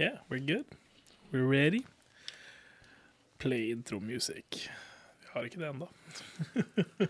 [0.00, 0.64] Yeah, we're good.
[1.30, 1.84] We're ready.
[3.36, 4.70] Play intro music.
[5.20, 5.88] Vi har ikke det ennå.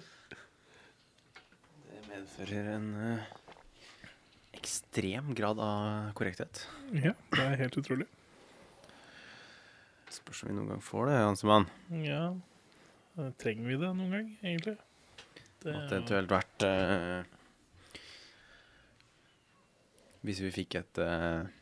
[1.87, 3.29] Det medfører en uh,
[4.59, 6.65] ekstrem grad av korrekthet.
[6.91, 8.09] Ja, det er helt utrolig.
[10.11, 11.69] Spørs om vi noen gang får det, Hansemann.
[12.03, 12.25] Ja,
[13.39, 14.75] trenger vi det noen gang, egentlig?
[15.63, 17.23] Det, Måtte eventuelt vært uh,
[20.27, 21.60] Hvis vi fikk et eh,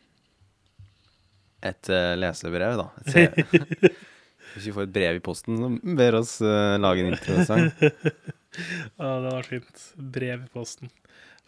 [1.66, 2.88] Et uh, lesebrev, da.
[3.02, 3.92] Et se-
[4.54, 7.70] hvis vi får et brev i posten som ber oss uh, lage en introsang.
[8.98, 9.82] Ja, det var fint.
[10.00, 10.88] Brev i posten.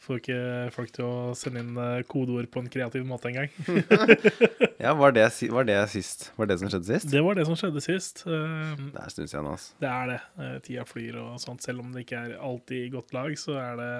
[0.04, 0.36] Får ikke
[0.72, 3.48] folk til å sende inn eh, kodeord på en kreativ måte engang.
[4.84, 6.28] Ja, var det, var det sist?
[6.38, 7.08] Var det som skjedde sist?
[7.12, 8.22] Det var det som skjedde sist.
[8.24, 9.74] Det er en stund siden, altså.
[9.82, 10.20] Det er det.
[10.68, 11.64] Tida flyr og sånt.
[11.66, 13.90] Selv om det ikke er alltid godt lag, så er det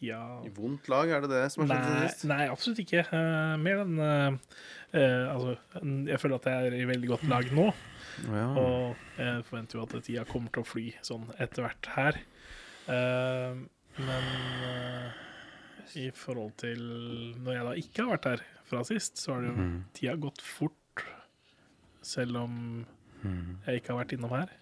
[0.00, 2.26] tida I vondt lag, er det det som har skjedd Nei, sist?
[2.30, 3.04] nei, absolutt ikke.
[3.12, 4.38] Uh, mer enn uh,
[4.96, 5.56] uh, Altså,
[6.08, 7.66] jeg føler at jeg er i veldig godt lag nå.
[8.26, 8.46] Ja.
[8.60, 12.18] Og jeg forventer jo at tida kommer til å fly sånn etter hvert her.
[14.00, 14.26] Men
[15.98, 16.82] i forhold til
[17.40, 19.78] når jeg da ikke har vært her fra sist, så har det jo mm.
[19.96, 21.04] tida gått fort.
[22.04, 22.52] Selv om
[23.22, 23.48] mm.
[23.66, 24.52] jeg ikke har vært innom her.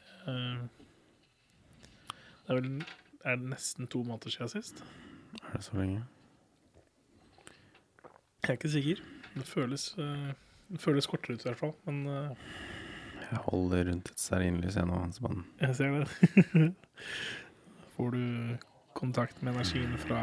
[2.44, 2.72] Det er vel
[3.28, 4.82] er det nesten to måneder siden sist.
[5.36, 6.04] Er det så lenge?
[8.42, 9.02] Jeg er ikke sikker.
[9.34, 10.30] Det føles, uh,
[10.72, 11.74] det føles kortere ut i hvert fall.
[11.86, 12.36] Men uh,
[13.30, 15.44] Jeg holder rundt et stearinlys jeg nå, Hansemann.
[15.60, 16.74] jeg ser det.
[17.96, 18.56] Får du
[18.94, 20.22] kontakt med energien fra,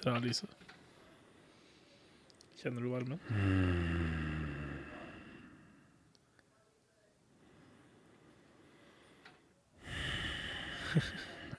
[0.00, 0.50] fra lyset?
[2.58, 3.20] Kjenner du varmen?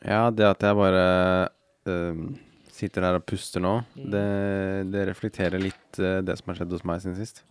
[0.05, 1.49] Ja, det at jeg bare
[1.87, 2.35] ehm,
[2.71, 4.09] sitter her og puster nå, Mm.
[4.11, 4.25] det,
[4.91, 7.43] det reflekterer litt uh, det som har skjedd hos meg siden sist.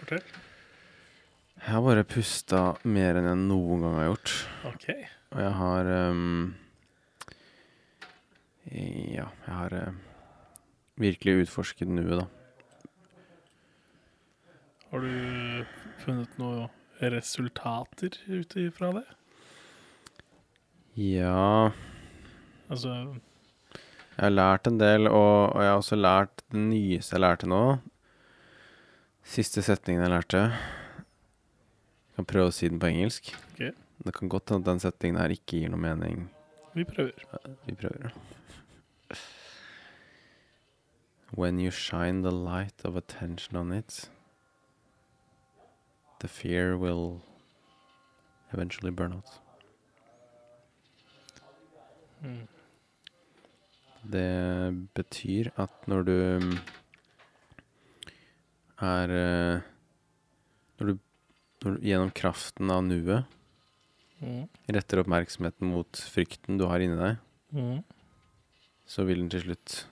[0.00, 0.22] Fortell.
[1.58, 4.34] Jeg har bare pusta mer enn jeg noen gang har gjort.
[4.70, 4.88] OK.
[5.34, 6.54] Og jeg har um,
[8.70, 9.94] Ja, jeg har uh,
[11.00, 12.26] virkelig utforsket nuet, da.
[14.90, 15.64] Har du
[16.04, 16.68] funnet noen
[17.12, 19.04] resultater ut ifra det?
[20.98, 21.70] Ja
[22.72, 22.94] Altså
[24.18, 27.46] Jeg har lært en del, og, og jeg har også lært det nyeste jeg lærte
[27.46, 27.60] nå.
[29.22, 30.40] Siste setningen jeg lærte.
[30.48, 33.30] Jeg kan prøve å si den på engelsk.
[33.52, 33.70] Okay.
[34.02, 36.26] Det kan godt hende at den setningen her ikke gir noe mening.
[36.74, 37.22] Vi prøver.
[37.68, 38.10] Vi prøver.
[41.30, 44.10] When you shine the light of attention on it,
[46.18, 47.20] the fear will
[48.52, 49.38] eventually burn out.
[52.24, 52.48] Mm.
[54.04, 56.14] Det betyr at når du
[58.82, 59.60] er eh,
[60.78, 60.98] Når du,
[61.64, 63.34] når du gjennom kraften av nuet
[64.18, 64.48] Mm.
[64.74, 67.18] retter oppmerksomheten mot frykten du har inni deg,
[67.54, 67.84] Mm.
[68.84, 69.84] så vil den til slutt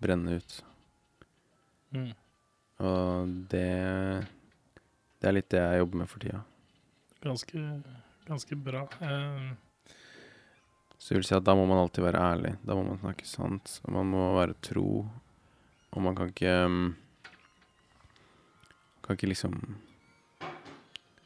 [0.00, 0.62] brenne ut.
[1.92, 2.14] Mm.
[2.80, 4.26] Og det
[5.20, 6.40] Det er litt det jeg jobber med for tida.
[7.22, 7.82] Ganske,
[8.26, 8.88] ganske bra.
[9.02, 9.52] Eh,
[11.02, 12.50] Så det vil si at da må man alltid være ærlig.
[12.62, 13.72] Da må man snakke sant.
[13.82, 14.84] Og man må være tro.
[15.90, 16.84] Og man kan ikke um,
[19.02, 19.56] Kan ikke liksom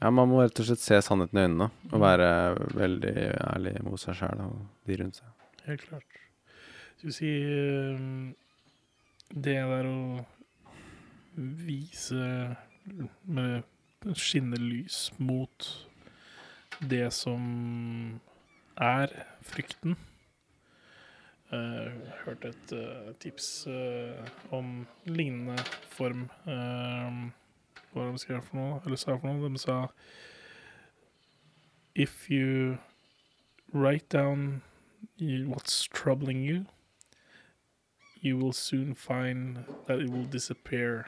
[0.01, 1.69] Ja, man må rett og slett se sannheten i øynene.
[1.93, 2.31] Og være
[2.73, 5.47] veldig ærlig mot seg sjæl og de rundt seg.
[5.69, 6.19] Helt klart.
[6.97, 8.01] Skal vi si eh,
[9.29, 10.25] Det der å
[11.37, 12.57] vise
[13.29, 15.69] med skinne lys mot
[16.81, 17.45] det som
[18.77, 19.07] er
[19.43, 19.97] frykten.
[21.53, 21.93] Uh,
[22.25, 26.25] hørte et eh, tips eh, om lignende form.
[26.43, 27.31] Uh,
[27.93, 28.81] hva var det de skrev for noe?
[28.85, 29.51] Eller sa for noe?
[29.53, 29.87] De sa
[31.95, 32.79] If you
[33.73, 34.63] write down
[35.21, 36.67] what's troubling you,
[38.21, 41.07] you will soon find that it will disappear.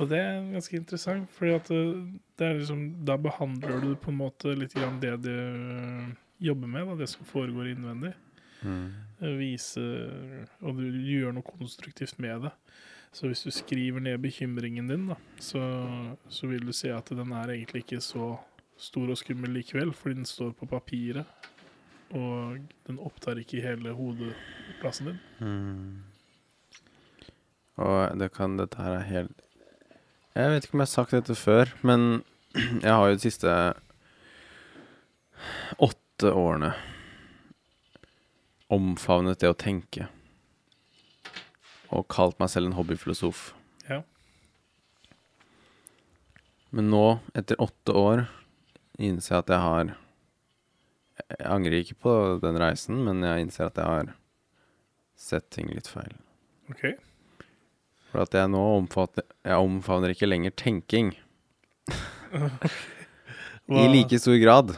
[0.00, 4.74] Og det er ganske interessant, det er liksom, da behandler du på en måte litt
[4.74, 5.34] grann det du
[6.42, 8.14] jobber med, da, det som foregår innvendig.
[8.62, 8.88] Mm.
[9.38, 9.82] Vise,
[10.62, 12.54] og du gjør noe konstruktivt med det.
[13.12, 15.62] Så hvis du skriver ned bekymringen din, da, så,
[16.32, 18.34] så vil du se at den er egentlig ikke så
[18.80, 21.50] stor og skummel likevel, fordi den står på papiret,
[22.12, 22.58] og
[22.88, 25.20] den opptar ikke hele hodeplassen din.
[25.40, 26.00] Mm.
[27.82, 29.44] Og det kan Dette her er helt
[30.32, 32.22] Jeg vet ikke om jeg har sagt dette før, men
[32.84, 33.52] jeg har jo de siste
[35.82, 36.72] åtte årene
[38.72, 40.08] omfavnet det å tenke.
[41.92, 43.50] og kalt meg selv en hobbyfilosof.
[43.84, 43.98] Ja.
[46.72, 48.22] Men nå, etter åtte år,
[48.96, 49.92] innser jeg at jeg har
[51.28, 54.14] Jeg angrer ikke på den reisen, men jeg innser at jeg har
[55.16, 56.16] sett ting litt feil.
[56.72, 56.96] OK.
[58.12, 61.14] For at jeg nå omfatter Jeg omfavner ikke lenger tenking
[63.72, 64.74] i like stor grad.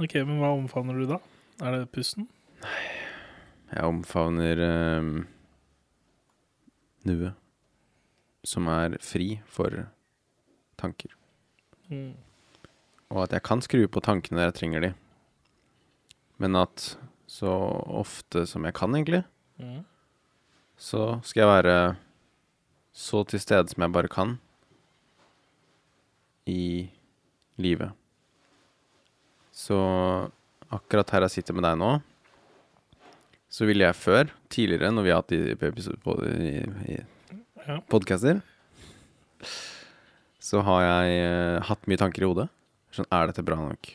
[0.00, 1.18] OK, men hva omfavner du da?
[1.62, 2.24] Er det pusten?
[3.72, 4.60] Jeg omfavner
[5.00, 5.10] um,
[7.08, 7.32] nuet,
[8.46, 9.84] som er fri for
[10.80, 11.12] tanker.
[11.92, 12.14] Mm.
[13.12, 14.92] Og at jeg kan skru på tankene når jeg trenger de.
[16.40, 16.94] Men at
[17.30, 17.52] så
[18.02, 19.24] ofte som jeg kan, egentlig,
[19.60, 19.82] Mm.
[20.80, 21.76] så skal jeg være
[22.92, 24.36] så til stede som jeg bare kan
[26.48, 26.88] i
[27.62, 27.92] livet.
[29.52, 29.76] Så
[30.72, 31.92] akkurat her jeg sitter med deg nå,
[33.52, 35.34] så ville jeg før, tidligere, når vi har hatt
[37.92, 38.40] podcaster,
[40.42, 42.48] så har jeg uh, hatt mye tanker i hodet.
[42.92, 43.92] Sånn, er dette bra nok?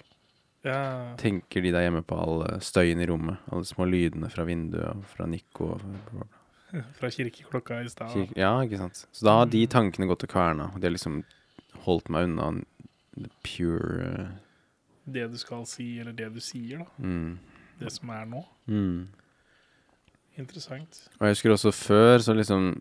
[0.68, 1.16] ja.
[1.20, 3.40] Tenker de der hjemme på all eh, støyen i rommet?
[3.54, 5.72] Alle små lydene fra vinduet og fra Nico?
[5.76, 6.47] Og bla, bla, bla.
[7.00, 8.12] Fra kirkeklokka i stad.
[8.14, 9.06] Kirke, Ja, ikke sant.
[9.16, 11.22] Så da har de tankene gått til kverna, og de har liksom
[11.88, 12.50] holdt meg unna
[13.18, 14.28] the pure eh,
[15.08, 16.90] Det du skal si, eller det du sier, da.
[17.00, 17.38] mm,
[17.80, 18.44] Det som er nå.
[18.68, 19.08] mm.
[20.38, 21.00] Interessant.
[21.18, 22.76] Og jeg husker også før, så liksom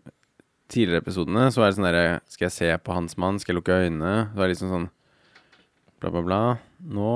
[0.67, 3.37] Tidligere episodene så er det sånn derre Skal jeg se på hans mann?
[3.39, 4.27] Skal jeg lukke øynene?
[4.33, 4.89] Så er det liksom sånn
[6.01, 6.39] bla, bla, bla.
[6.83, 7.13] Nå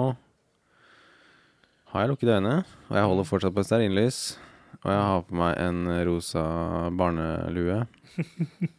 [1.92, 4.20] har jeg lukket øynene, og jeg holder fortsatt på et stearinlys.
[4.82, 6.44] Og jeg har på meg en rosa
[6.98, 7.84] barnelue.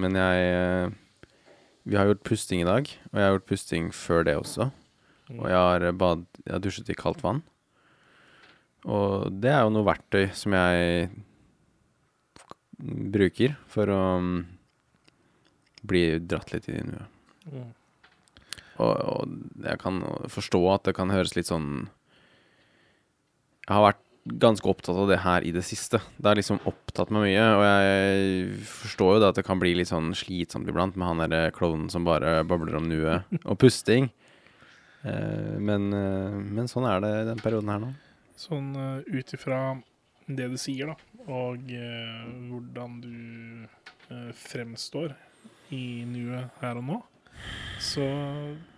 [0.00, 0.86] Men jeg eh,
[1.84, 4.70] Vi har gjort pusting i dag, og jeg har gjort pusting før det også.
[5.34, 7.42] Og jeg har, bad, jeg har dusjet i kaldt vann.
[8.84, 11.08] Og det er jo noe verktøy som jeg
[13.14, 14.40] bruker for å mm,
[15.88, 17.08] bli dratt litt inn i nuet.
[17.52, 17.70] Mm.
[18.82, 20.02] Og, og jeg kan
[20.32, 21.84] forstå at det kan høres litt sånn
[23.62, 26.00] Jeg har vært ganske opptatt av det her i det siste.
[26.16, 29.74] Det har liksom opptatt meg mye, og jeg forstår jo da at det kan bli
[29.76, 34.08] litt sånn slitsomt iblant med han derre klovnen som bare babler om nuet, og pusting.
[35.04, 37.92] Eh, men, eh, men sånn er det i den perioden her nå.
[38.40, 38.72] Sånn
[39.06, 39.76] ut ifra
[40.26, 40.96] det du sier, da,
[41.28, 43.66] og eh, hvordan du
[44.08, 45.14] eh, fremstår
[45.74, 47.00] i nuet her og nå,
[47.82, 48.06] så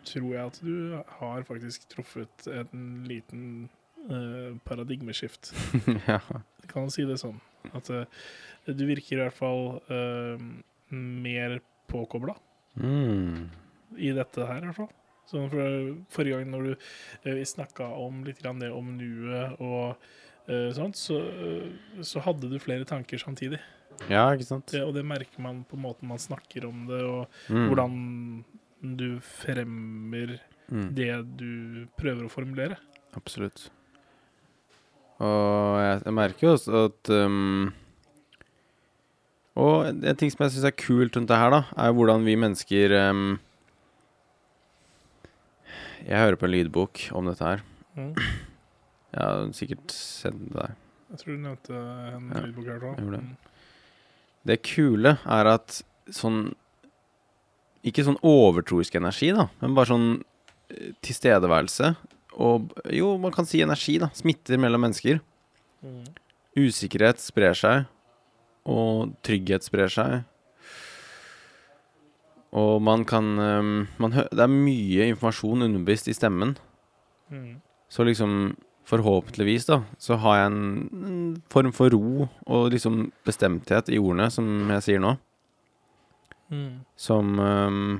[0.08, 0.76] tror jeg at du
[1.20, 3.69] har faktisk truffet en liten
[4.10, 5.52] eh, paradigmeskift.
[6.08, 6.20] ja.
[6.66, 7.38] Kan man si det sånn.
[7.74, 8.04] At uh,
[8.66, 10.38] du virker i hvert fall uh,
[10.94, 11.60] mer
[11.90, 12.36] påkobla
[12.76, 13.46] Mm.
[13.96, 14.90] i dette her, i hvert fall.
[15.30, 16.74] Sånn for, forrige gang når du,
[17.24, 19.96] vi snakka om litt grann det om nuet og
[20.76, 21.16] sånt, så,
[22.04, 23.58] så hadde du flere tanker samtidig.
[24.12, 24.68] ja, ikke sant?
[24.70, 27.64] Det, og det merker man på måten man snakker om det, og Mm.
[27.70, 27.96] hvordan
[29.00, 30.36] du fremmer
[30.68, 30.94] Mm.
[30.94, 31.10] det
[31.40, 32.76] du prøver å formulere.
[33.16, 33.70] Absolutt.
[35.22, 37.70] Og jeg, jeg merker jo også at um,
[39.56, 42.34] Og en ting som jeg syns er kult rundt det her, da, er hvordan vi
[42.36, 43.38] mennesker um,
[46.04, 47.62] Jeg hører på en lydbok om dette her.
[47.96, 48.12] Mm.
[49.16, 50.75] Jeg har sikkert sett det der.
[51.11, 52.85] Jeg tror du nevnte en Ja, lydbok her.
[52.85, 53.23] jeg det.
[53.25, 53.32] Mm.
[54.46, 55.80] Det kule er at
[56.14, 56.52] sånn
[57.87, 60.06] Ikke sånn overtroisk energi, da, men bare sånn
[60.75, 61.92] eh, tilstedeværelse.
[62.37, 64.11] Og jo, man kan si energi, da.
[64.16, 65.21] Smitter mellom mennesker.
[65.85, 66.05] Mm.
[66.57, 67.87] Usikkerhet sprer seg,
[68.69, 70.25] og trygghet sprer seg.
[72.57, 76.57] Og man kan ehm, man Det er mye informasjon underbevisst i stemmen.
[77.33, 77.61] Mm.
[77.88, 80.59] Så liksom Forhåpentligvis, da, så har jeg en,
[80.95, 85.16] en form for ro og liksom bestemthet i ordene, som jeg sier nå.
[86.55, 86.85] Mm.
[86.95, 87.97] Som ehm,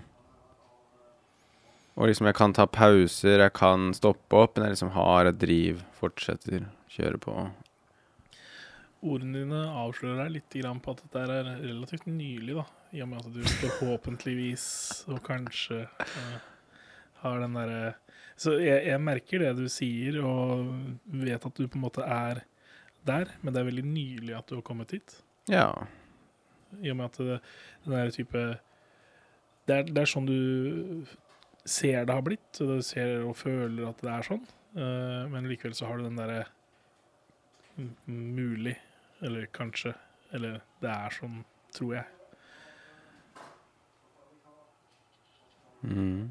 [1.97, 5.39] Og liksom jeg kan ta pauser, jeg kan stoppe opp, men jeg liksom har et
[5.41, 7.37] driv, fortsetter, kjører på.
[9.07, 12.67] Ordene dine avslører deg litt grann på at dette er relativt nylig, da.
[12.97, 14.67] I og med at du forhåpentligvis
[15.11, 16.37] og kanskje uh,
[17.25, 17.97] har den derre
[18.39, 20.69] Så jeg, jeg merker det du sier, og
[21.09, 22.45] vet at du på en måte er
[23.09, 25.17] der, men det er veldig nylig at du har kommet hit.
[25.49, 25.71] Ja.
[26.83, 27.39] I og med at det,
[27.87, 28.43] den der type
[29.67, 31.07] det er, det er sånn du
[31.67, 34.45] ser det har blitt, og ser og føler at det er sånn.
[34.77, 36.45] Eh, men likevel så har du den derre
[38.07, 38.77] mulig,
[39.25, 39.93] eller kanskje,
[40.37, 41.43] eller det er sånn,
[41.77, 42.07] tror jeg.
[45.87, 46.31] Mm.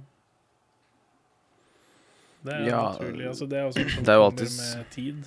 [2.45, 3.27] Det er Ja, naturlig.
[3.27, 5.21] Altså, det er jo sånt det er jo alltid, med tid.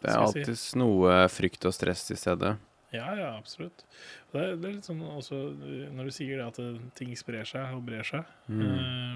[0.00, 0.78] Det er alltid si.
[0.78, 2.56] noe frykt og stress til stede.
[2.94, 3.84] Ja, ja, absolutt.
[4.32, 7.14] Det er, det er litt sånn også eh, når du sier det at eh, ting
[7.18, 8.28] sprer seg og brer seg.
[8.46, 9.13] Mm.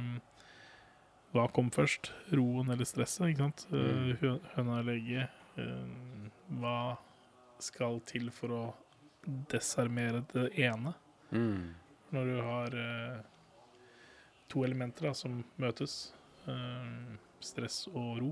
[1.34, 2.10] Hva kom først?
[2.32, 3.28] Roen eller stresset?
[3.28, 3.66] ikke sant?
[3.72, 4.40] Eh, Mm.
[4.54, 5.30] høna eller egget?
[5.58, 6.30] Eh,
[6.60, 6.96] hva
[7.58, 8.74] skal til for å
[9.50, 10.94] desarmere det ene?
[11.32, 11.74] Mm.
[12.12, 13.20] Når du har eh,
[14.48, 16.12] to elementer da, som møtes,
[17.44, 18.30] stress og ro,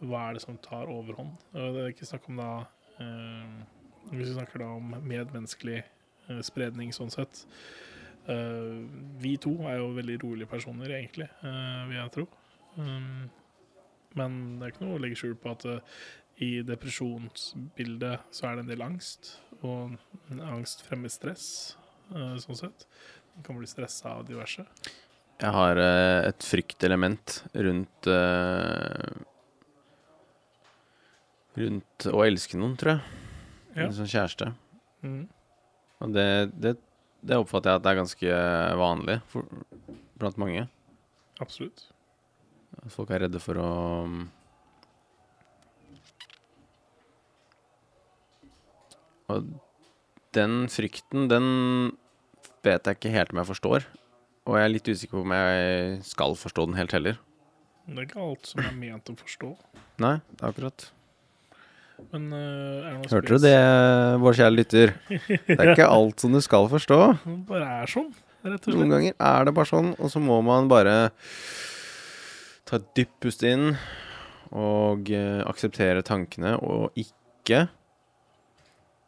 [0.00, 1.34] hva er det som tar overhånd?
[1.52, 2.66] Det er ikke snakk om da
[4.12, 5.82] Hvis vi snakker da om medmenneskelig
[6.42, 7.44] spredning sånn sett
[8.26, 12.26] Vi to er jo veldig rolige personer, egentlig, eh, vil jeg tro.
[12.76, 13.30] Um,
[14.16, 16.02] men det er ikke noe å legge skjul på at eh,
[16.42, 19.96] i depresjonsbildet så er det en del angst, og
[20.42, 21.46] angst fremmer stress,
[22.14, 22.86] eh, sånn sett.
[23.36, 24.64] Man kan bli stressa av diverse.
[25.42, 29.20] Jeg har eh, et fryktelement rundt eh,
[31.52, 33.18] Rundt å elske noen, tror jeg.
[33.74, 33.82] Ja.
[33.84, 34.46] En sånn kjæreste.
[35.04, 35.26] Mm.
[36.00, 36.24] Og det,
[36.56, 36.70] det,
[37.22, 38.38] det oppfatter jeg at det er ganske
[38.82, 39.48] vanlig for,
[40.20, 40.66] blant mange.
[41.42, 41.86] Absolutt.
[42.82, 43.72] At folk er redde for å
[44.06, 44.22] um,
[49.32, 49.46] Og
[50.36, 51.46] den frykten, den
[52.66, 53.86] vet jeg ikke helt om jeg forstår.
[54.48, 57.20] Og jeg er litt usikker på om jeg skal forstå den helt heller.
[57.86, 59.52] Det er ikke alt som er ment å forstå.
[60.02, 60.84] Nei, det er akkurat.
[62.12, 63.56] Men uh, Hørte du det,
[64.22, 64.94] vår kjære lytter?
[65.08, 66.98] Det er ikke alt som du skal forstå.
[67.24, 68.10] Det bare er sånn,
[68.46, 70.96] rett og Noen ganger er det bare sånn, og så må man bare
[72.68, 73.72] ta et dypt pust inn
[74.52, 77.66] og uh, akseptere tankene, og ikke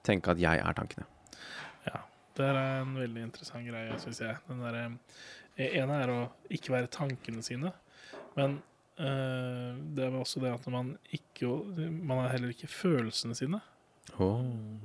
[0.05, 1.09] tenke at jeg er tankene.
[1.89, 2.05] Ja.
[2.37, 4.37] Det er en veldig interessant greie, syns jeg.
[4.49, 4.79] Den der,
[5.57, 6.21] eh, ene er å
[6.53, 7.73] ikke være tankene sine,
[8.39, 8.59] men
[8.95, 11.49] det er vel også det at man ikke
[11.91, 13.59] Man har heller ikke følelsene sine.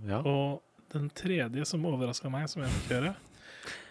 [0.10, 0.22] ja.
[0.24, 3.12] Og den tredje som overraska meg, som jeg fikk høre,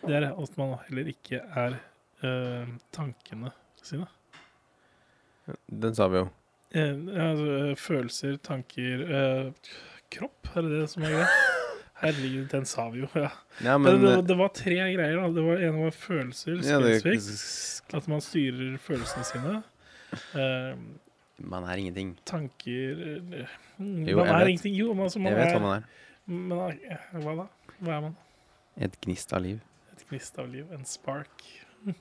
[0.03, 1.79] det er at man heller ikke er
[2.27, 4.09] eh, tankene sine.
[5.71, 6.27] Den sa vi jo.
[6.75, 9.71] Eh, altså, følelser, tanker eh,
[10.13, 11.31] Kropp, er det det som er greia?
[12.03, 13.09] Herregud, den sa vi jo.
[13.19, 13.31] Ja.
[13.65, 15.17] Ja, Men, det, det, eh, det var tre greier.
[15.19, 17.95] da Det var ene var følelser ja, spesifikt.
[17.97, 19.57] At man styrer følelsene sine.
[20.35, 20.77] Eh,
[21.45, 22.17] Man er ingenting.
[22.27, 23.45] tanker Jo,
[23.79, 24.49] Man jeg er vet.
[24.49, 24.75] ingenting.
[24.75, 25.85] Jo, men altså, man Jeg vet hva man er.
[26.27, 26.53] Men
[26.91, 27.47] eh, hva da?
[27.83, 28.17] Hva er man?
[28.81, 29.61] Et gnist av liv.
[29.95, 30.67] Et gnist av liv.
[30.73, 31.45] En spark.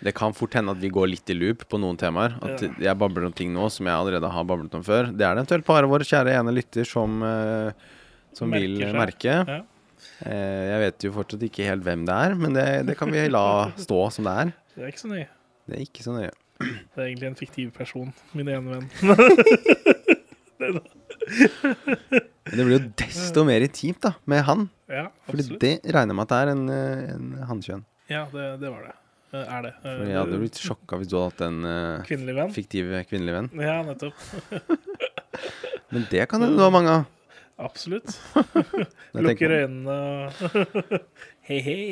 [0.00, 2.32] Det kan fort hende at vi går litt i loop på noen temaer.
[2.40, 2.70] At Ja.
[2.88, 5.10] jeg babler om ting nå som jeg allerede har bablet om før.
[5.12, 7.72] Det er det eventuelt bare vår kjære ene lytter som, eh,
[8.32, 8.94] som vil seg.
[8.96, 9.34] merke.
[9.46, 9.58] Ja.
[10.24, 13.26] Eh, jeg vet jo fortsatt ikke helt hvem det er, men det, det kan vi
[13.28, 13.44] la
[13.76, 14.52] stå som det er.
[14.74, 15.28] Det er ikke så nøye.
[15.68, 16.32] Det er ikke så nøye.
[16.60, 18.10] Det er egentlig en fiktiv person.
[18.36, 18.88] Min ene venn.
[22.50, 24.64] Det blir jo desto mer intimt da, med han.
[24.90, 27.84] Ja, Fordi det regner jeg med at det er en, eh, en hannkjønn.
[28.10, 28.94] Ja, det, det var det.
[29.30, 29.70] Eh, Er det.
[29.78, 32.50] Eh, For jeg hadde blitt sjokka hvis du hadde hatt en uh, Kvinnelig venn?
[32.56, 33.48] fiktiv kvinnelig venn.
[33.62, 34.16] Ja, nettopp.
[35.94, 37.02] Men det kan hende du har mange av.
[37.60, 38.10] Absolutt.
[39.14, 40.32] Lukker øynene og
[41.46, 41.82] Hei, hei.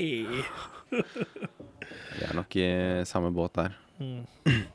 [0.90, 2.66] Vi er nok i
[3.08, 3.70] samme båt der.
[4.00, 4.26] Mm.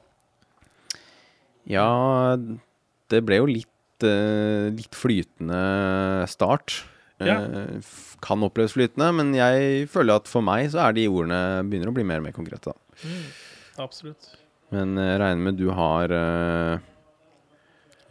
[1.64, 2.36] Ja,
[3.08, 6.82] det ble jo litt, uh, litt flytende start.
[7.24, 7.38] Ja.
[7.40, 7.78] Uh,
[8.24, 11.40] kan oppleves flytende, men jeg føler at for meg så er de ordene
[11.70, 12.74] begynner å bli mer og mer konkrete.
[12.74, 13.00] da.
[13.08, 13.30] Mm.
[13.86, 14.28] Absolutt.
[14.74, 16.84] Men jeg regner med du har eh,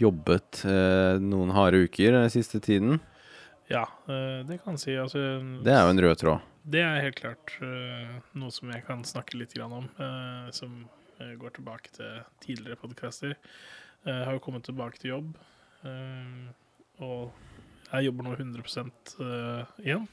[0.03, 3.01] jobbet eh, noen harde uker den siste tiden.
[3.71, 4.95] Ja, eh, det kan si.
[5.01, 5.19] Altså,
[5.65, 6.49] Det er jo en rød tråd.
[6.63, 10.85] Det er helt klart eh, noe som jeg kan snakke litt grann om, eh, som
[10.85, 11.02] eh,
[11.41, 13.35] går tilbake til tidligere podkaster.
[14.05, 15.37] Eh, Jeg har jo kommet tilbake til jobb,
[15.85, 16.49] eh,
[17.01, 17.33] og
[17.93, 20.09] jeg jobber nå 100 eh, igjen.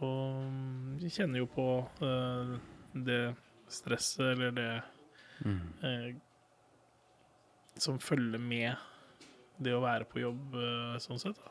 [0.00, 1.66] Og jeg kjenner jo på
[2.06, 2.54] eh,
[2.94, 3.22] det
[3.70, 4.70] stresset, eller det
[5.40, 5.60] Mm.
[5.82, 6.14] eh,
[7.80, 8.76] som følger med
[9.58, 11.38] det å være på jobb, eh, sånn sett.
[11.40, 11.50] da.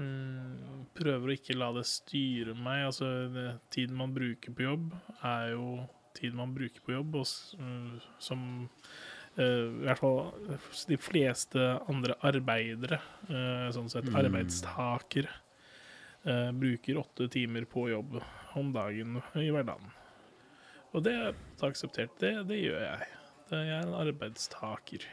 [0.00, 2.86] Mm, prøver å ikke la det styre meg.
[2.86, 3.04] Altså,
[3.34, 8.00] det, tiden man bruker på jobb, er jo tiden man bruker på jobb, og mm,
[8.22, 8.40] som
[9.38, 10.32] eh, i hvert fall
[10.88, 14.18] de fleste andre arbeidere, eh, sånn sett Mm.
[14.24, 15.30] arbeidstakere,
[16.24, 18.20] eh, bruker åtte timer på jobb
[18.54, 19.92] om dagen i hverdagen.
[20.94, 22.14] Og det er akseptert.
[22.18, 23.08] Det, det gjør jeg.
[23.50, 25.04] Det, jeg er en arbeidstaker.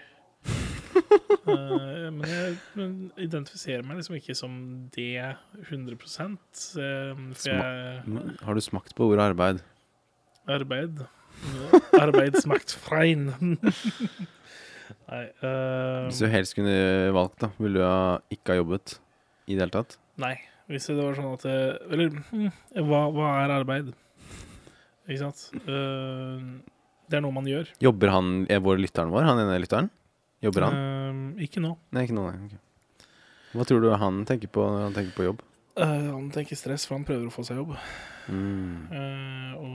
[1.45, 4.53] uh, men jeg men identifiserer meg liksom ikke som
[4.93, 5.35] det
[5.65, 9.63] 100 uh, For jeg Har du smakt på ordet arbeid?
[10.47, 11.03] Arbeid.
[11.99, 13.29] Arbeidsmaktfrein.
[15.09, 16.73] Nei Uh, Hvis du helst kunne
[17.13, 18.99] valgt, da, ville du ha ikke ha jobbet?
[19.45, 19.95] i det hele tatt?
[20.21, 20.35] Nei.
[20.69, 22.47] Hvis det var sånn at Eller hm,
[22.87, 23.91] hva, hva er arbeid?
[25.05, 25.43] Ikke sant?
[25.67, 26.61] Uh,
[27.05, 27.69] det er noe man gjør.
[27.85, 29.91] Jobber han, er vår lytteren vår, han ene lytteren?
[30.45, 30.77] Jobber han?
[30.77, 31.75] Uh, ikke nå.
[31.93, 32.47] Nei, ikke nå, nei.
[32.49, 33.11] ok.
[33.55, 35.45] Hva tror du han tenker på når han tenker på jobb?
[35.75, 37.73] Eh, han tenker stress, for han prøver å få seg jobb.
[38.31, 38.85] Mm.
[38.89, 39.73] Uh, og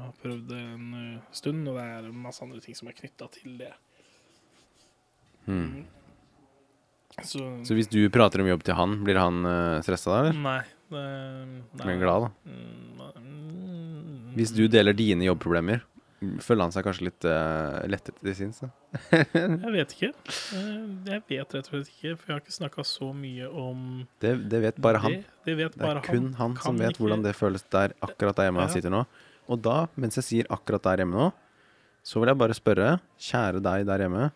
[0.00, 3.28] har prøvd det en uh, stund, og det er masse andre ting som er knytta
[3.34, 3.74] til det.
[5.44, 5.84] Mm.
[7.20, 10.40] Så, Så hvis du prater om jobb til han, blir han uh, stressa da, eller?
[10.46, 10.60] Nei.
[10.94, 11.82] Det, nei.
[11.82, 12.30] Blir han glad, da?
[12.48, 15.84] Mm, mm, Hvis du deler dine jobbproblemer,
[16.44, 18.60] føler han seg kanskje litt uh, lettet til sinns?
[19.34, 20.10] Jeg vet ikke.
[20.56, 23.80] Eh, Jeg vet rett og slett ikke, for jeg har ikke snakka så mye om
[24.22, 25.16] Det, det vet bare han.
[25.18, 25.24] det.
[25.48, 26.34] Det vet Det er kun han.
[26.38, 28.74] han som vet ikke- hvordan det føles der akkurat der hjemme han Ja.
[28.74, 29.04] sitter nå.
[29.48, 31.32] Og da, mens jeg sier akkurat der hjemme nå,
[32.04, 34.30] så vil jeg bare spørre, kjære deg der hjemme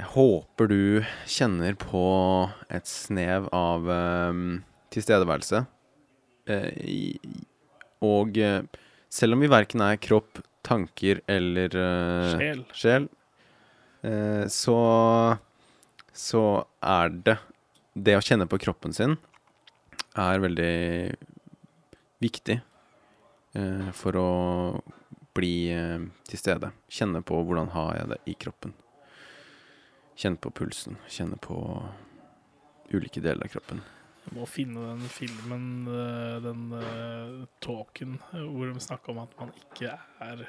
[0.00, 2.02] Jeg håper du kjenner på
[2.72, 4.62] et snev av um,
[4.94, 5.66] tilstedeværelse.
[6.48, 7.20] Uh, i-
[8.00, 8.62] og eh,
[9.10, 12.64] selv om vi verken er kropp, tanker eller uh, Sjel.
[12.76, 13.08] sjel,
[14.04, 14.76] uh, så
[16.10, 16.42] så
[16.84, 17.36] er det
[17.94, 19.16] Det å kjenne på kroppen sin
[20.18, 21.14] er veldig
[22.20, 22.58] viktig
[23.56, 24.30] uh, for å
[25.34, 25.70] bli
[26.26, 26.72] til stede.
[26.90, 28.74] Kjenne på hvordan har jeg det i kroppen.
[30.18, 30.98] Kjenne på pulsen.
[31.08, 31.56] Kjenne på
[32.90, 33.84] ulike deler av kroppen.
[34.26, 39.32] Jeg må finne den filmen, eh, den eh, talken, eh, hvor de snakka om at
[39.40, 39.94] man ikke
[40.26, 40.44] er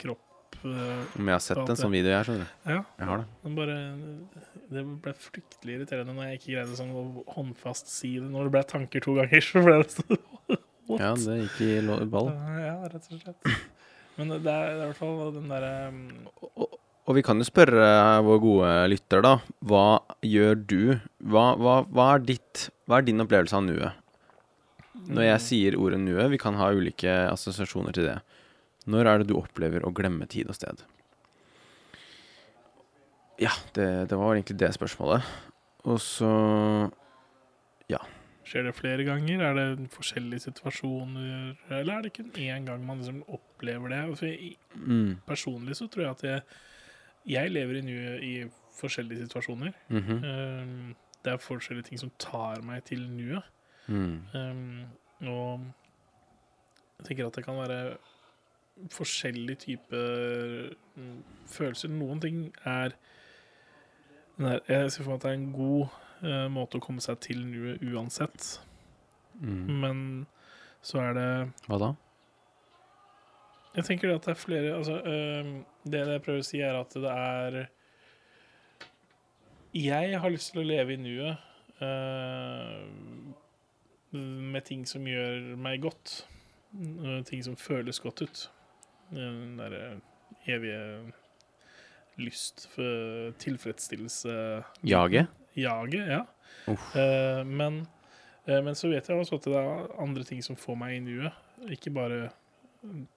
[0.00, 2.70] kropp Om jeg har sett en sånn video, jeg, skjønner du.
[2.70, 2.78] Ja.
[3.00, 3.26] Jeg har det.
[3.42, 3.76] Den bare,
[4.72, 8.30] det ble fryktelig irriterende når jeg ikke greide sånn å håndfast si det.
[8.32, 10.22] Når det ble tanker to ganger, så ble det sånn
[10.88, 11.00] What?
[11.00, 12.26] Ja, det gikk i ball.
[12.60, 13.52] Ja, rett og slett.
[14.18, 15.70] Men det er, i hvert fall den derre
[16.44, 17.86] Og, og vi kan jo spørre
[18.24, 19.34] vår gode lytter, da.
[19.64, 19.86] Hva
[20.24, 20.82] gjør du?
[21.20, 24.00] Hva, hva, hva, er, ditt, hva er din opplevelse av nuet?
[25.10, 28.18] Når jeg sier ordet nuet, vi kan ha ulike assosiasjoner til det.
[28.90, 30.84] Når er det du opplever å glemme tid og sted?
[33.42, 35.24] Ja, det, det var egentlig det spørsmålet.
[35.90, 36.30] Og så
[37.90, 38.00] ja.
[38.44, 39.42] Skjer det flere ganger?
[39.42, 41.56] Er det forskjellige situasjoner?
[41.72, 44.02] Eller er det kun én gang man liksom opplever det?
[44.12, 46.44] Altså, jeg, mm, personlig så tror jeg at jeg,
[47.34, 48.34] jeg lever i nuet i
[48.78, 49.74] forskjellige situasjoner.
[49.88, 50.94] mhm, Um,
[51.24, 53.42] det er forskjellige ting som tar meg til nuet.
[53.86, 54.84] mm, Um,
[55.28, 55.60] og
[56.98, 57.96] jeg tenker at det kan være
[58.92, 61.88] forskjellige typer mm, følelser.
[61.88, 62.94] Noen ting er
[64.38, 65.86] der, Jeg ser for meg at det er en god
[66.24, 68.60] uh, måte å komme seg til nuet uansett.
[69.40, 69.68] mm.
[69.80, 70.26] Men
[70.82, 71.28] så er det
[71.68, 71.92] Hva da?
[73.74, 76.94] Jeg tenker at det er flere altså, uh, Det jeg prøver å si, er at
[76.94, 77.64] det er
[79.74, 83.34] Jeg har lyst til å leve i nuet øhm,
[84.54, 86.20] med ting som gjør meg godt.
[86.78, 88.44] øh, Ting som føles godt ut.
[89.10, 89.96] Den derre
[90.46, 91.12] evige
[92.16, 95.26] lyst for tilfredsstillelse Jaget?
[95.56, 96.22] Jaget, ja.
[96.70, 97.86] Eh, men,
[98.46, 101.02] eh, men så vet jeg også at det er andre ting som får meg i
[101.02, 101.34] nuet.
[101.70, 102.28] Ikke bare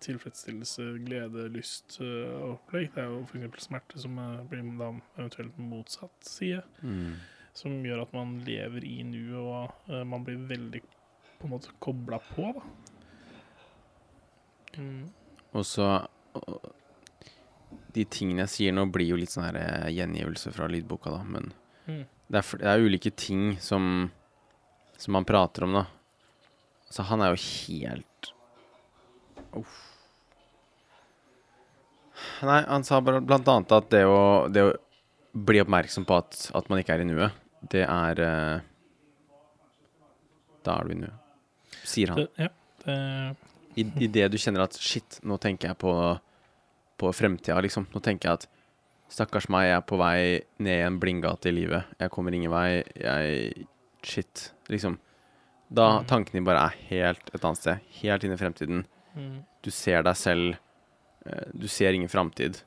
[0.03, 2.89] tilfredsstillelse, glede, lyst eh, og opplegg.
[2.95, 3.65] Det er jo f.eks.
[3.67, 6.63] smerte som eh, blir da eventuelt motsatt side.
[6.81, 7.17] Mm.
[7.57, 10.81] Som gjør at man lever i nuet, og eh, man blir veldig
[11.37, 12.63] på en måte kobla på, da.
[14.77, 15.07] Mm.
[15.57, 15.85] Og så
[17.95, 21.53] De tingene jeg sier nå, blir jo litt sånn her gjengivelse fra lydboka, da, men
[21.87, 22.01] Mm.
[22.27, 24.11] det er, det er ulike ting som
[24.99, 25.85] Som man prater om, da.
[26.91, 28.31] Så han er jo helt
[29.57, 29.83] Uff.
[32.47, 34.73] Nei, han sa blant annet at det å, det å
[35.37, 37.35] bli oppmerksom på at, at man ikke er i nuet,
[37.73, 38.65] det er uh,
[40.65, 41.23] Da er du i nuet.
[41.87, 42.23] Sier han.
[42.23, 42.49] Det, ja,
[42.83, 42.97] det,
[43.77, 45.93] I, I det du kjenner at shit, nå tenker jeg på,
[46.99, 47.85] på fremtida, liksom.
[47.93, 48.47] Nå tenker jeg at
[49.13, 50.17] stakkars meg, jeg er på vei
[50.63, 51.93] ned i en blindgate i livet.
[52.01, 52.81] Jeg kommer ingen vei.
[52.97, 53.67] Jeg
[54.07, 54.97] Shit, liksom.
[55.67, 56.05] Da Mm.
[56.07, 57.79] tankene bare er helt et annet sted.
[57.99, 58.85] Helt inn i fremtiden.
[59.17, 60.57] Mm, Du ser deg selv.
[61.25, 62.61] eh, Du ser ingen framtid.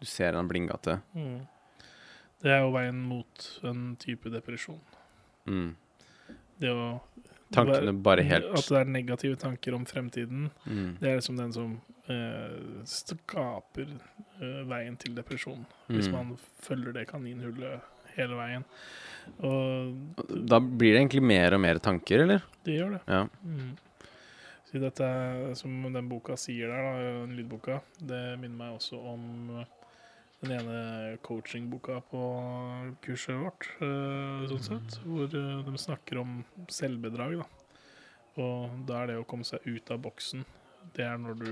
[0.00, 1.00] Du ser en blindgate.
[1.14, 1.40] mm.
[2.42, 4.80] det er jo veien mot en type depresjon.
[5.46, 5.76] Mm.
[6.58, 7.00] Det å
[7.52, 10.50] Tankene bare At det er negative tanker om fremtiden.
[10.66, 10.98] mm.
[11.00, 11.74] Det er liksom den som
[12.08, 13.86] eh, skaper
[14.40, 15.66] eh, veien til depresjon.
[15.88, 16.12] Hvis Mm.
[16.12, 17.80] man følger det kaninhullet
[18.16, 18.64] hele veien.
[19.42, 20.16] Og
[20.48, 22.42] Da blir det egentlig mer og mer tanker, eller?
[22.64, 23.00] det gjør det.
[23.06, 23.26] Ja.
[24.72, 25.06] Så dette,
[25.58, 29.24] som den boka sier der, da, den lydboka, det minner meg også om
[30.42, 32.22] den ene coachingboka på
[33.04, 36.38] kurset vårt, eh, sånn sett, hvor eh, de snakker om
[36.72, 37.46] selvbedrag, da.
[38.42, 40.46] Og da er det å komme seg ut av boksen.
[40.96, 41.50] Det er når du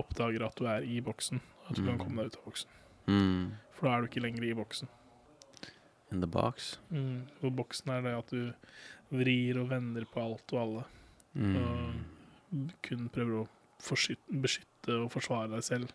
[0.00, 2.00] oppdager at du er i boksen, at du kan Mm.
[2.00, 2.70] komme deg ut av boksen.
[3.06, 3.52] Mm.
[3.76, 4.88] For da er du ikke lenger i boksen.
[6.10, 6.78] In the box.
[6.90, 7.28] Mm.
[7.42, 8.54] Og boksen er det at du
[9.12, 10.84] vrir og vender på alt og alle.
[11.36, 11.56] Mm.
[11.56, 11.94] Og
[12.82, 13.48] kun prøver å
[14.42, 15.92] beskytte og forsvare deg selv.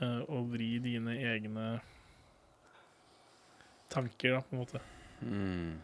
[0.00, 1.80] eh, og vri dine egne
[3.88, 4.80] tanker, da, på en måte,
[5.22, 5.80] Mm.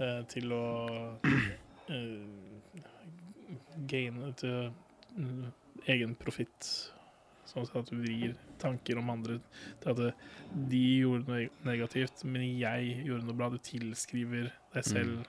[0.00, 2.26] eh, til å uh,
[3.88, 4.72] gaine til
[5.16, 5.52] mm,
[5.88, 6.68] egen profitt.
[7.48, 9.38] Sånn at du vrir tanker om andre
[9.80, 10.14] til at
[10.70, 13.48] de gjorde noe negativt, men jeg gjorde noe bra.
[13.52, 15.26] Du tilskriver deg selv Mm.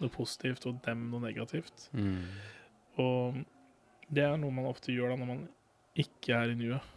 [0.00, 1.88] noe positivt og dem noe negativt.
[1.92, 2.22] Mm.
[2.98, 3.38] Og
[4.08, 5.42] det er noe man ofte gjør da når man
[5.98, 6.94] ikke er i nuet.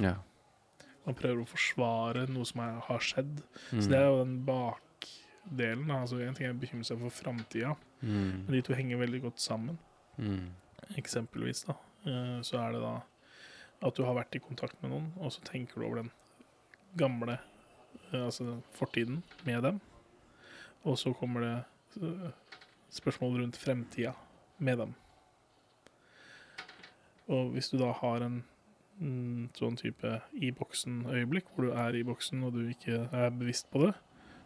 [0.00, 0.16] Ja.
[1.06, 3.42] Man prøver å forsvare noe som er, har skjedd.
[3.70, 3.80] Mm.
[3.80, 5.92] Så det er jo den bakdelen.
[5.94, 8.44] Altså, en ting er å bekymre seg for framtida, mm.
[8.44, 9.78] men de to henger veldig godt sammen.
[10.18, 10.50] Mm.
[11.00, 12.96] Eksempelvis da, eh, så er det da
[13.88, 16.12] at du har vært i kontakt med noen, og så tenker du over den
[16.98, 17.38] gamle,
[18.10, 19.80] eh, altså fortiden med dem.
[20.88, 21.56] Og så kommer det
[22.02, 22.32] eh,
[22.98, 24.16] spørsmål rundt fremtida
[24.58, 24.94] med dem.
[27.28, 28.40] Og hvis du da har en
[28.98, 33.68] mm, sånn type i boksen-øyeblikk, hvor du er i boksen og du ikke er bevisst
[33.72, 33.92] på det,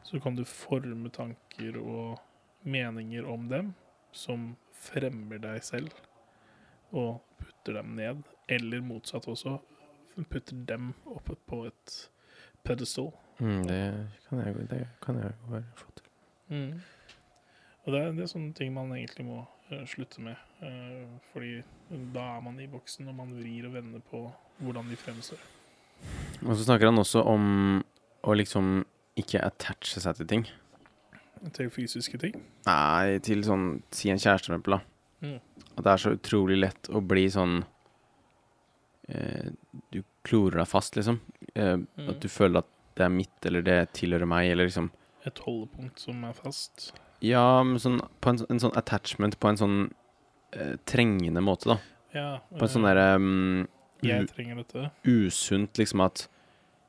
[0.02, 2.18] så kan du forme tanker og
[2.66, 3.74] meninger om dem
[4.12, 5.92] som fremmer deg selv,
[6.92, 8.24] og putter dem ned.
[8.50, 9.56] Eller motsatt også,
[10.28, 11.94] putter dem oppe på et
[12.66, 13.12] pedestal.
[13.38, 13.62] Mm.
[13.66, 13.82] Det
[14.26, 16.10] kan jeg, det kan jeg være få til.
[17.82, 19.40] Og det det er sånne ting man egentlig må
[19.88, 20.36] slutte med.
[20.62, 21.62] eh, fordi
[22.14, 24.24] da er man i boksen, og man vrir og vender på
[24.62, 25.38] hvordan de fremstår.
[26.42, 27.82] Og så snakker han også om
[28.24, 28.84] å liksom
[29.18, 30.46] ikke attache seg til ting.
[31.52, 32.36] Til fysiske ting.
[32.66, 34.78] Nei, til sånn Si en kjæreste, da.
[35.22, 35.40] Mm.
[35.76, 37.64] At det er så utrolig lett å bli sånn
[39.08, 39.50] eh,
[39.90, 41.20] Du klorer deg fast, liksom.
[41.54, 42.08] Eh, Mm.
[42.08, 44.90] At du føler at det er mitt, eller det tilhører meg, eller liksom
[45.26, 46.92] Et holdepunkt som er fast.
[47.22, 49.76] Ja, men sånn, på en, en sånn attachment på en sånn
[50.56, 51.78] eh, trengende måte, da.
[52.12, 53.68] Ja, På en sånn eh, derre um,
[54.02, 54.90] Jeg trenger dette.
[55.08, 56.26] usunt, liksom at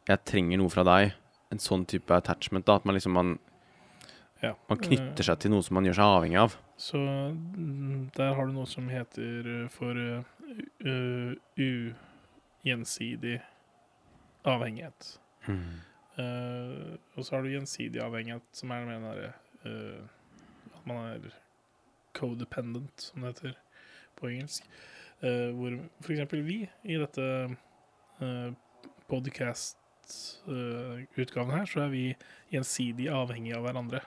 [0.10, 1.14] jeg trenger noe fra deg.
[1.54, 2.80] En sånn type attachment, da.
[2.82, 3.36] At man liksom man,
[4.42, 4.56] Ja.
[4.68, 6.58] man knytter seg til noe som man gjør seg avhengig av.
[6.82, 11.36] Så mm, der har du noe som heter eh, for uh,
[12.64, 13.38] ugjensidig
[14.50, 15.20] avhengighet.
[15.48, 19.32] Uh, og så har du gjensidig avhengighet, som er den derre
[19.66, 20.23] eh, At
[20.90, 21.20] man er
[22.18, 23.54] codependent, som det heter
[24.20, 24.62] på engelsk.
[25.24, 25.72] Uh, hvor
[26.12, 27.26] eksempel vi i dette
[28.20, 28.50] uh,
[29.12, 32.06] podcast-utgaven her, så er vi
[32.52, 34.00] gjensidig avhengige av hverandre.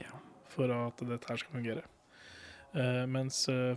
[0.00, 0.12] Ja.
[0.48, 1.84] For at dette her skal fungere.
[2.74, 3.76] Uh, mens uh,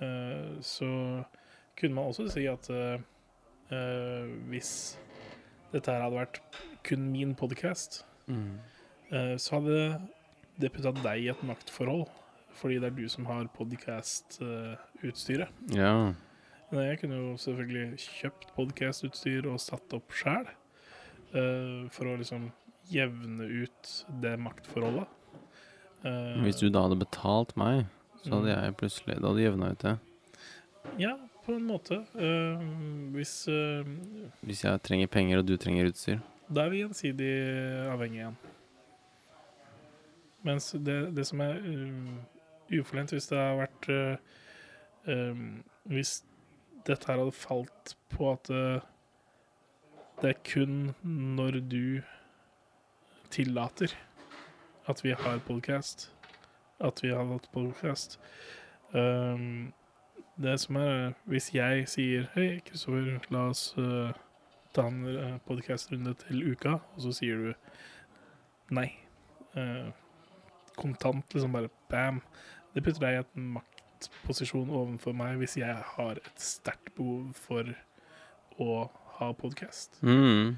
[0.00, 1.24] eh, så
[1.78, 2.70] kunne man også si at
[4.52, 4.98] hvis
[5.72, 6.40] dette her hadde vært
[6.84, 9.78] kun min podcast, eh, så hadde
[10.62, 12.06] det putta deg i et maktforhold.
[12.60, 15.48] Fordi det er du som har podcast-utstyret.
[15.74, 16.12] Ja.
[16.72, 20.46] Men jeg kunne jo selvfølgelig kjøpt podcast-utstyr og satt opp sjæl.
[21.32, 22.50] for å liksom
[22.92, 25.06] jevne ut det maktforholdet.
[26.04, 27.86] Uh, Hvis du da hadde betalt meg,
[28.22, 28.64] så hadde Mm.
[28.64, 29.98] jeg plutselig Da hadde jevna ut det.
[30.98, 32.04] Ja, på en måte.
[32.14, 32.60] Uh,
[33.16, 33.82] hvis uh,
[34.44, 36.20] Hvis jeg trenger penger, og du trenger utstyr.
[36.52, 37.32] Da er vi gjensidig
[37.88, 38.36] avhengige igjen.
[40.42, 42.20] Mens det, det som er um,
[42.80, 44.16] uforlent, hvis det har vært uh,
[45.06, 46.24] um, Hvis
[46.86, 48.80] dette her hadde falt på at uh,
[50.22, 52.00] det er kun når du
[53.30, 53.94] tillater
[54.86, 56.12] at vi har podcast,
[56.80, 58.20] at vi har hatt podcast
[58.92, 59.72] um,
[60.42, 64.10] Det som er Hvis jeg sier Hei, Kristoffer, la oss uh,
[64.74, 67.52] ta en uh, podcastrunde til uka, og så sier du
[68.72, 68.88] nei.
[69.52, 69.90] Eh,
[70.76, 72.20] kontant, liksom bare bam.
[72.74, 77.68] Det putter deg i et maktposisjon overfor meg hvis jeg har et sterkt behov for
[78.62, 78.70] å
[79.18, 80.00] ha podkast.
[80.02, 80.56] Mm.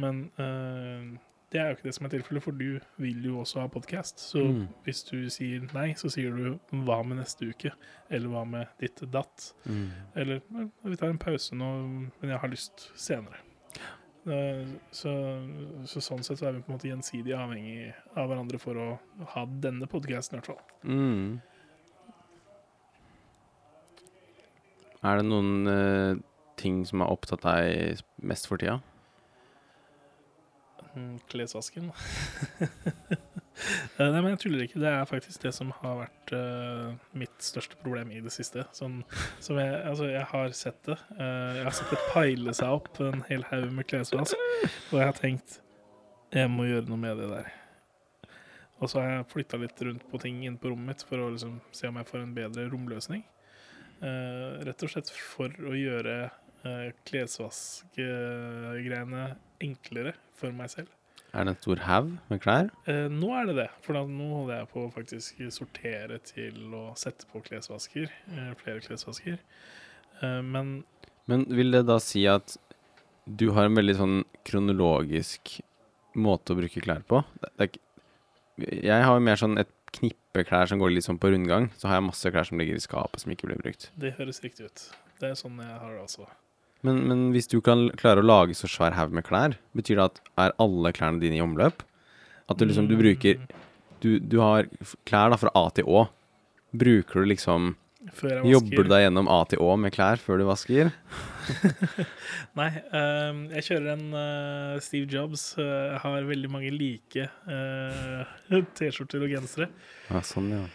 [0.00, 1.18] Men uh,
[1.52, 4.18] det er jo ikke det som er tilfellet, for du vil jo også ha podkast.
[4.24, 4.68] Så Mm.
[4.86, 7.72] hvis du sier nei, så sier du hva med neste uke?
[8.10, 9.50] Eller hva med ditt datt?
[9.68, 9.90] Mm.
[10.16, 10.40] Eller
[10.84, 11.68] vi tar en pause nå,
[12.20, 13.36] men jeg har lyst senere.
[14.22, 15.12] Eh, Så,
[15.90, 18.88] så sånn sett så er vi på en måte gjensidig avhengig av hverandre for å
[19.34, 20.62] ha denne podkasten, i hvert fall.
[20.86, 21.40] Mm.
[25.02, 26.14] Er det noen uh,
[26.60, 28.78] ting som har opptatt deg mest for tida?
[30.94, 31.90] Mm, Klesvasken.
[33.98, 34.80] Eh, Nei, men jeg tuller ikke.
[34.80, 38.64] Det er faktisk det som har vært uh, mitt største problem i det siste.
[38.76, 39.02] Sånn,
[39.42, 40.98] som jeg, altså, jeg har sett det.
[41.18, 44.34] Uh, jeg har sett det peile seg opp en hel haug med klesvask,
[44.90, 45.50] og jeg har tenkt
[46.32, 47.48] jeg må gjøre noe med det der.
[48.80, 51.32] Og så har jeg flytta litt rundt på ting inne på rommet mitt for å
[51.34, 53.22] liksom, se om jeg får en bedre romløsning.
[54.00, 56.30] Uh, rett og slett for å gjøre
[57.10, 59.24] klesvaskgreiene
[59.66, 60.86] enklere for meg selv.
[61.34, 62.66] Er det en stor haug med klær?
[62.86, 66.82] Eh, nå er det det, for nå holder jeg på å faktisk sortere til å
[66.98, 68.10] sette på klesvasker.
[68.32, 69.38] eh, flere klesvasker.
[70.22, 70.84] Eh, men
[71.28, 72.56] Men vil det da si at
[73.26, 75.60] du har en veldig sånn kronologisk
[76.16, 77.24] måte å bruke klær på?
[77.40, 81.04] Det, det er, ikke- jeg har jo mer sånn et knippe klær som går litt
[81.04, 81.70] sånn på rundgang.
[81.78, 83.90] Så har jeg masse klær som ligger i skapet som ikke blir brukt.
[83.96, 84.90] det høres riktig ut.
[85.20, 86.26] Det er sånn jeg har det også.
[86.86, 90.08] Men, men hvis du kan klare å lage så svær haug med klær, betyr det
[90.08, 91.84] at er alle klærne dine i omløp?
[92.50, 93.38] At du liksom du bruker
[94.02, 94.66] Du, du har
[95.06, 96.08] klær da fra A til Å.
[96.74, 97.76] Bruker du liksom.
[98.50, 100.90] Jobber du deg gjennom A til Å med klær før du vasker?
[102.58, 105.52] Nei, um, jeg kjører en uh, Steve Jobs.
[105.54, 108.26] Uh, har veldig mange like uh,
[108.78, 109.70] T-skjorter og gensere.
[110.10, 110.66] Ja, sånn, ja.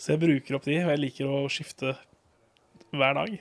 [0.00, 1.92] Så jeg bruker opp de, og jeg liker å skifte
[2.96, 3.36] hver dag.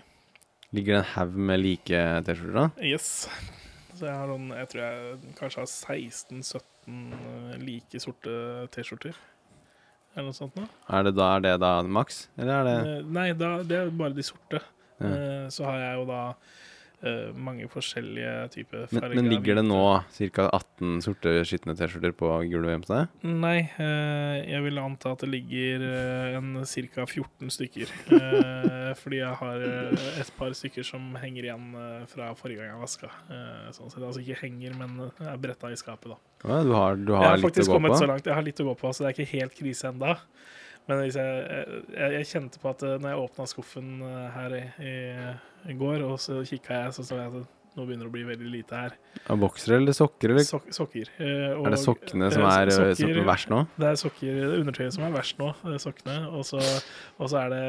[0.73, 2.67] Ligger det en haug med like T-skjorter, da?
[2.87, 3.27] Yes.
[3.97, 5.69] Så jeg har noen Jeg tror jeg kanskje har
[6.47, 8.35] 16-17 like sorte
[8.73, 9.17] T-skjorter.
[10.15, 10.67] Eller noe sånt noe.
[10.91, 12.25] Er det da, er det da maks?
[12.39, 14.59] Eller er det Eh, Nei, da, det er bare de sorte.
[14.99, 15.07] ja.
[15.11, 16.21] Eh, Så har jeg jo da
[17.07, 19.15] eh, mange forskjellige typer farger.
[19.15, 19.81] men men ligger det nå
[20.35, 20.47] ca.
[20.47, 23.27] 18 sorte, skitne T-skjorter på gulvet hjemme hos deg?
[23.27, 27.05] Nei, uh, jeg vil anta at det ligger uh, en ca.
[27.05, 27.91] 14 stykker.
[29.01, 29.65] Fordi jeg har
[30.19, 31.67] et par stykker som henger igjen
[32.11, 33.11] fra forrige gang jeg vaska.
[33.75, 34.03] Sånn sett.
[34.03, 36.19] Altså ikke henger, men er bretta i skapet, da.
[36.43, 38.27] Ja, du har, du Jeg har har litt å faktisk kommet så langt.
[38.27, 40.15] Jeg har litt å gå på, så det er ikke helt krise ennå.
[40.89, 41.13] Men jeg,
[41.93, 44.93] jeg, jeg kjente på at eh, når jeg åpna skuffen eh, her i, i,
[45.71, 48.23] i går, og så kikka jeg, så så jeg at nå begynner det å bli
[48.27, 48.95] veldig lite her.
[49.21, 50.33] Ja, boksere eller sokker?
[50.33, 50.43] Eller?
[50.43, 51.11] Sok sokker.
[51.23, 53.61] eh, er det sokkene som er, sokker, verst nå?
[53.77, 56.17] Det er sokker, det er undertøyet som er verst nå, sokkene.
[56.35, 56.59] Og så,
[57.15, 57.61] og så er det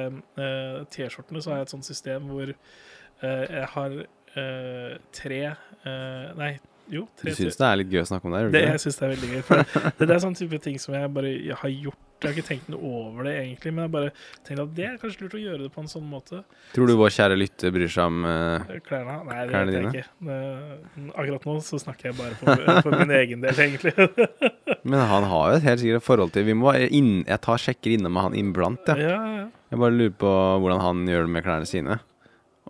[0.43, 6.27] eh, T-skjortene, så har jeg et sånt system hvor eh, jeg har eh, tre eh,
[6.41, 6.53] Nei,
[6.91, 8.41] jo, Du tre syns det er litt gøy å snakke om det?
[8.43, 9.43] gjør det, ikke jeg syns det er veldig gøy.
[9.49, 12.01] For det, er sånn type ting som jeg bare jeg har gjort.
[12.23, 14.11] Jeg har ikke tenkt noe over det, egentlig, men jeg bare
[14.47, 16.43] tenkte at det er kanskje lurt å gjøre det på en sånn måte.
[16.71, 19.81] Tror du vår kjære lytter bryr seg om uh, Klærne Nei, det Klærne vet jeg
[19.81, 19.91] dine?
[19.91, 20.05] ikke.
[20.29, 23.95] Det, akkurat nå så snakker jeg bare for, for min egen del, egentlig.
[24.93, 27.97] Men han har jo et helt sikkert forhold til Vi må inn, Jeg tar sjekker
[27.97, 29.03] inne med han innblant, jeg.
[29.03, 29.45] ja, ja.
[29.73, 30.31] Jeg bare lurer på
[30.63, 31.99] hvordan han gjør det med klærne sine.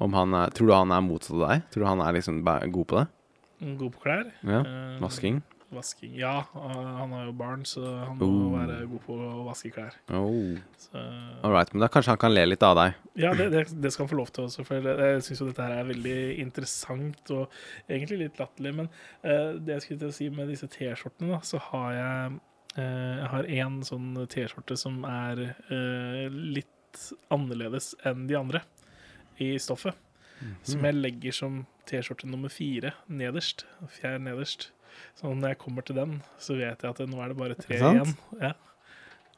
[0.01, 1.64] Om han er, tror du han er motsatt av deg?
[1.75, 3.09] Tror du han er liksom god på det?
[3.79, 4.31] God på klær.
[4.42, 5.42] Ja, Eh, Vasking?
[5.72, 6.12] Vasking.
[6.20, 8.59] Ja, han har jo barn, så han må Oh.
[8.59, 9.94] være god på å vaske klær.
[10.12, 10.59] Oh.
[10.77, 11.01] Så,
[11.42, 12.94] All right, men da kanskje han kan le litt av deg.
[13.16, 15.64] ja, det, det, det skal han få lov til også, for jeg syns jo dette
[15.64, 17.48] her er veldig interessant og
[17.88, 18.75] egentlig litt latterlig.
[18.83, 18.90] Men
[19.25, 22.38] uh, det jeg skulle til å si med disse T-skjortene, da, så har jeg
[22.77, 25.40] uh, Jeg har én sånn T-skjorte som er
[25.72, 26.68] uh, litt
[27.33, 28.61] annerledes enn de andre
[29.40, 29.96] i stoffet.
[30.66, 33.66] Som jeg legger som T-skjorte nummer fire nederst.
[33.97, 34.71] Fjær nederst.
[35.18, 37.79] Så når jeg kommer til den, så vet jeg at nå er det bare tre
[37.79, 38.14] det igjen.
[38.40, 38.53] Ja.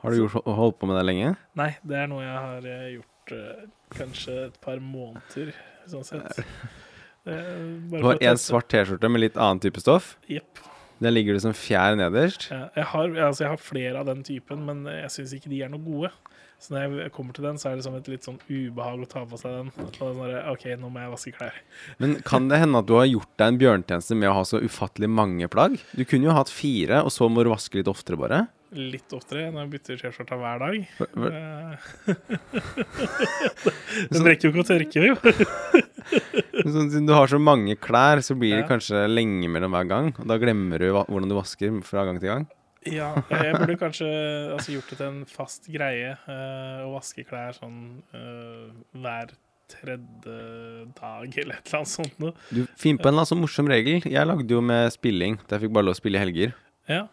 [0.04, 1.32] Har du gjort, holdt på med det lenge?
[1.56, 3.62] Nei, det er noe jeg har eh, gjort uh,
[3.94, 5.54] kanskje et par måneder,
[5.88, 6.42] sånn sett.
[7.24, 7.38] Det
[7.88, 10.14] Du har én svart T-skjorte med litt annen type stoff.
[10.28, 10.60] Jepp.
[11.00, 12.50] Den ligger det som fjær nederst.
[12.52, 15.62] Ja, jeg, har, altså jeg har flere av den typen, men jeg syns ikke de
[15.64, 16.12] er noe gode.
[16.64, 19.08] Så når jeg kommer til den, så er det som et litt sånn ubehag å
[19.08, 19.66] ta på seg den.
[19.84, 21.58] Og sånn der, OK, nå må jeg vaske klær.
[22.00, 24.62] Men kan det hende at du har gjort deg en bjørntjeneste med å ha så
[24.64, 25.76] ufattelig mange plagg?
[25.92, 28.46] Du kunne jo hatt fire, og så må du vaske litt oftere, bare.
[28.74, 30.80] Litt oftere når jeg bytter T-skjorta hver dag.
[31.28, 31.74] Eh,
[34.16, 35.14] Den rekker jo ikke å tørke, jo.
[36.64, 40.10] Sånn, siden du har så mange klær, så blir det kanskje lenge mellom hver gang.
[40.16, 42.48] Og da glemmer du hvordan du vasker fra gang til gang.
[42.90, 44.08] Ja, jeg burde kanskje
[44.54, 47.80] altså, gjort det til en fast greie uh, å vaske klær sånn
[48.12, 49.32] uh, hver
[49.72, 50.36] tredje
[50.98, 52.34] dag eller et eller annet sånt noe.
[52.52, 54.04] Du Finn på en altså, morsom regel.
[54.04, 55.38] Jeg lagde jo med spilling.
[55.48, 56.56] da jeg fikk bare lov å spille i helger.
[56.90, 57.06] Ja.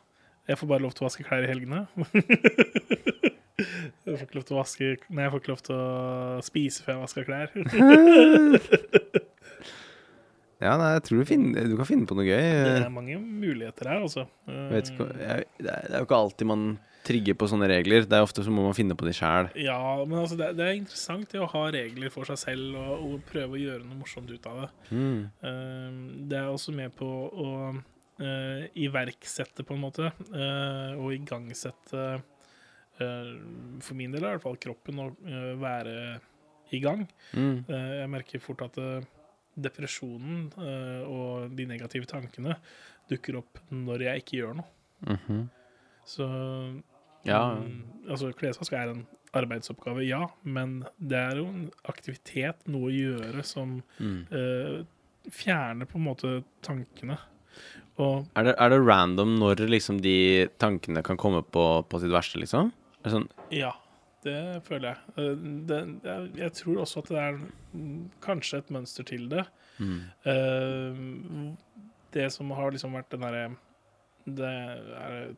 [0.49, 1.85] Jeg får bare lov til å vaske klær i helgene.
[4.01, 6.81] Jeg får ikke lov til å vaske Nei, jeg får ikke lov til å spise
[6.81, 7.51] før jeg vasker klær.
[10.61, 12.37] Ja, nei, jeg tror du, finner, du kan finne på noe gøy.
[12.37, 14.27] Det er mange muligheter her, altså.
[14.45, 15.45] Jeg vet det, er,
[15.89, 16.65] det jo ikke alltid man
[17.05, 18.05] trigger på sånne regler.
[18.05, 19.49] Det er ofte så må man finne på de sjæl.
[19.59, 23.23] Ja, men altså, det, er interessant det å ha regler for seg selv og, og
[23.29, 24.69] prøve å gjøre noe morsomt ut av det.
[24.91, 25.21] Mm.
[25.49, 25.87] Eh,
[26.31, 32.03] det er også med på å eh, iverksette, på en måte, eh, og igangsette
[33.01, 33.31] eh,
[33.81, 35.95] For min del er i hvert fall kroppen å eh, være
[36.71, 37.07] i gang.
[37.33, 37.65] Mm.
[37.65, 39.09] Eh, jeg merker fort at eh,
[39.59, 42.55] depresjonen uh, og de negative tankene
[43.11, 44.69] dukker opp når jeg ikke gjør noe.
[45.07, 45.49] Mhm.
[46.05, 46.27] Så
[47.25, 47.51] Ja.
[47.53, 52.95] um, Altså, klesvask er en arbeidsoppgave, ja, men det er jo en aktivitet, noe å
[52.95, 54.25] gjøre, som Mm.
[54.31, 54.83] uh,
[55.29, 57.17] fjerner på en måte tankene.
[57.99, 62.09] Og Er, det, er det random når liksom de tankene kan komme på, på sitt
[62.11, 62.71] verste, liksom?
[63.05, 63.71] Sånn ja,
[64.25, 65.15] det føler jeg.
[65.17, 66.29] Eh, det, jeg.
[66.43, 67.41] Jeg tror også at det er
[68.23, 69.45] kanskje et mønster til det.
[69.79, 69.99] mm.
[70.31, 71.03] Eh,
[72.11, 73.43] det som har liksom vært den derre
[74.25, 75.29] Det er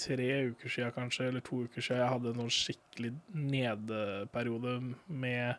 [0.00, 4.76] tre uker siden kanskje, eller to uker siden, jeg hadde en sånn skikkelig nedeperiode
[5.08, 5.50] med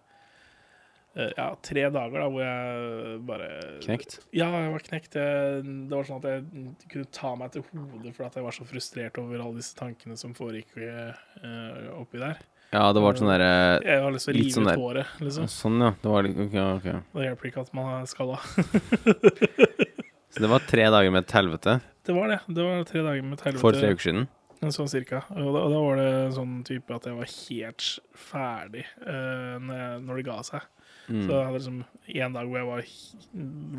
[1.13, 3.49] eh, ja, tre dager da, hvor jeg bare
[3.83, 4.17] knekt?
[4.33, 5.19] Ja, jeg var knekt.
[5.19, 8.57] Jeg, det var sånn at jeg kunne ta meg til hodet for at jeg var
[8.57, 12.41] så frustrert over alle disse tankene som foregikk uh, oppi der.
[12.73, 13.49] Ja, det var sånn derre
[13.86, 15.49] Jeg har lyst til å rive sånn ut håret, liksom.
[15.51, 15.91] Sånn, ja.
[16.01, 16.88] Det var litt ok, ok.
[17.13, 18.39] Det hjelper ikke at man er skalla.
[20.33, 21.75] Så det var tre dager med et helvete
[22.07, 22.39] Det var det.
[22.49, 23.62] Det var tre dager med et helvete.
[23.62, 24.25] for tre uker siden.
[24.73, 25.21] Sånn cirka.
[25.36, 30.25] Og da, da var det sånn type at jeg var helt ferdig uh, når, det
[30.29, 30.65] ga seg.
[31.12, 31.25] Mm.
[31.25, 31.79] Så jeg hadde liksom
[32.23, 32.86] en dag hvor jeg var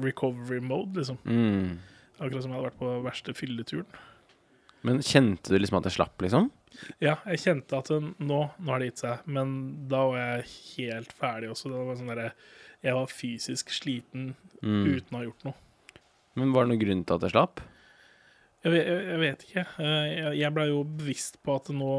[0.04, 1.18] recovery mode, liksom.
[1.24, 1.80] Mm.
[2.20, 4.02] Akkurat som jeg hadde vært på verste fylleturen.
[4.84, 6.50] Men kjente du liksom at jeg slapp, liksom?
[7.00, 9.52] Ja, jeg kjente at nå, nå har det gitt seg, men
[9.88, 11.70] da var jeg helt ferdig også.
[11.70, 12.32] Det var sånn der,
[12.84, 14.34] Jeg var fysisk sliten
[14.64, 14.84] Mm.
[14.96, 15.54] uten å ha gjort noe.
[16.36, 17.60] Men var det noen grunn til at jeg slapp?
[18.64, 19.64] Jeg jeg, jeg vet ikke.
[19.78, 21.90] Eh, Jeg, jeg blei jo bevisst på at nå,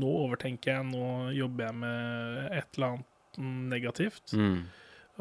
[0.00, 3.38] nå overtenker jeg, nå jobber jeg med et eller annet
[3.70, 4.34] negativt.
[4.34, 4.64] Mm.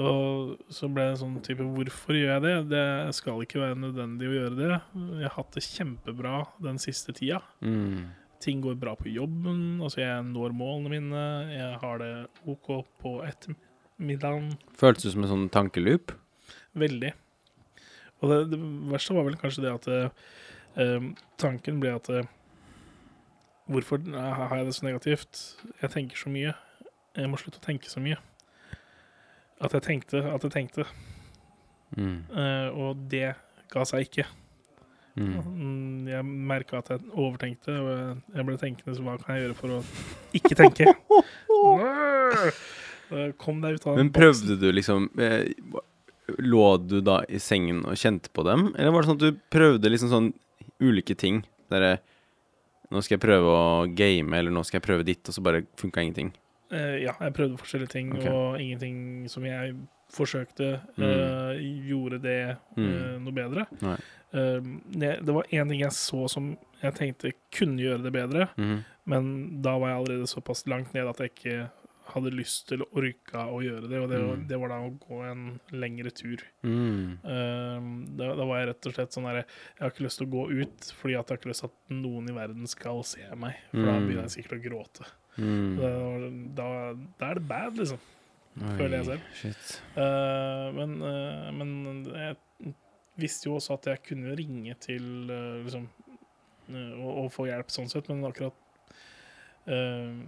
[0.02, 2.56] Og så ble det sånn type Hvorfor gjør jeg det?
[2.74, 4.72] Det skal ikke være nødvendig å gjøre det.
[5.22, 6.34] Jeg har hatt det kjempebra
[6.66, 7.42] den siste tida.
[7.62, 8.10] Mm.
[8.46, 9.82] Ting går bra på jobben.
[9.82, 11.26] Altså, jeg når målene mine.
[11.50, 12.12] Jeg har det
[12.46, 14.54] OK på ettermiddagen.
[14.78, 16.14] Føltes det som en sånn tankeloop.
[16.78, 17.12] Veldig.
[18.22, 18.60] Og det, det
[18.92, 21.10] verste var vel kanskje det at eh,
[21.42, 22.32] tanken ble at eh,
[23.66, 25.40] Hvorfor har jeg det så negativt?
[25.82, 26.52] Jeg tenker så mye.
[27.18, 28.20] Jeg må slutte å tenke så mye.
[29.58, 30.86] At jeg tenkte at jeg tenkte.
[31.98, 32.20] Mm.
[32.30, 33.32] Eh, og det
[33.74, 34.28] ga seg ikke.
[35.16, 35.36] Mm.
[35.48, 39.56] Mm, Jeg merka at jeg overtenkte, og jeg- ble tenkende så hva kan jeg gjøre
[39.56, 39.80] for å
[40.36, 40.86] ikke tenke?
[43.38, 45.46] Kom deg ut av Men prøvde du liksom eh,
[46.42, 48.72] Lå du da i sengen og kjente på dem?
[48.76, 50.32] Eller var det sånn at du prøvde liksom sånn
[50.82, 51.44] ulike ting?
[51.70, 52.00] Derre
[52.94, 55.64] Nå skal jeg prøve å game, eller nå skal jeg prøve ditt, og så bare
[55.76, 56.28] funka ingenting.
[56.70, 58.30] Eh, ja, jeg prøvde forskjellige ting, okay.
[58.30, 59.74] og ingenting som jeg
[60.14, 61.04] forsøkte, Mm.
[61.04, 61.54] eh,
[61.90, 62.86] gjorde det Mm.
[62.86, 63.66] eh, noe bedre.
[63.82, 63.98] Nei.
[64.36, 64.60] Eh,
[64.92, 68.78] det, det var én ting jeg så som jeg tenkte kunne gjøre det bedre, mm.
[69.10, 69.32] men
[69.64, 71.58] da var jeg allerede såpass langt ned at jeg ikke
[72.06, 74.44] hadde lyst til å orka å gjøre det, og det, var, Mm.
[74.52, 76.44] det var da å gå en lengre tur.
[76.62, 77.16] Mm.
[77.26, 77.88] Eh,
[78.20, 80.34] da, da var jeg rett og slett sånn herre Jeg har ikke lyst til å
[80.36, 83.58] gå ut fordi jeg har ikke lyst til at noen i verden skal se meg,
[83.72, 84.06] for da Mm.
[84.06, 85.10] begynner jeg sikkert å gråte.
[85.40, 85.72] Mm.
[85.82, 85.90] Da,
[86.62, 86.68] da,
[87.24, 88.00] da er det bad, liksom.
[88.78, 89.74] føler jeg selv.
[89.98, 92.38] Eh, men, uh, men jeg
[93.20, 95.86] visste jo også at jeg kunne ringe til eh, liksom
[96.72, 98.58] eh, og, og få hjelp sånn sett, men akkurat
[99.68, 100.26] eh,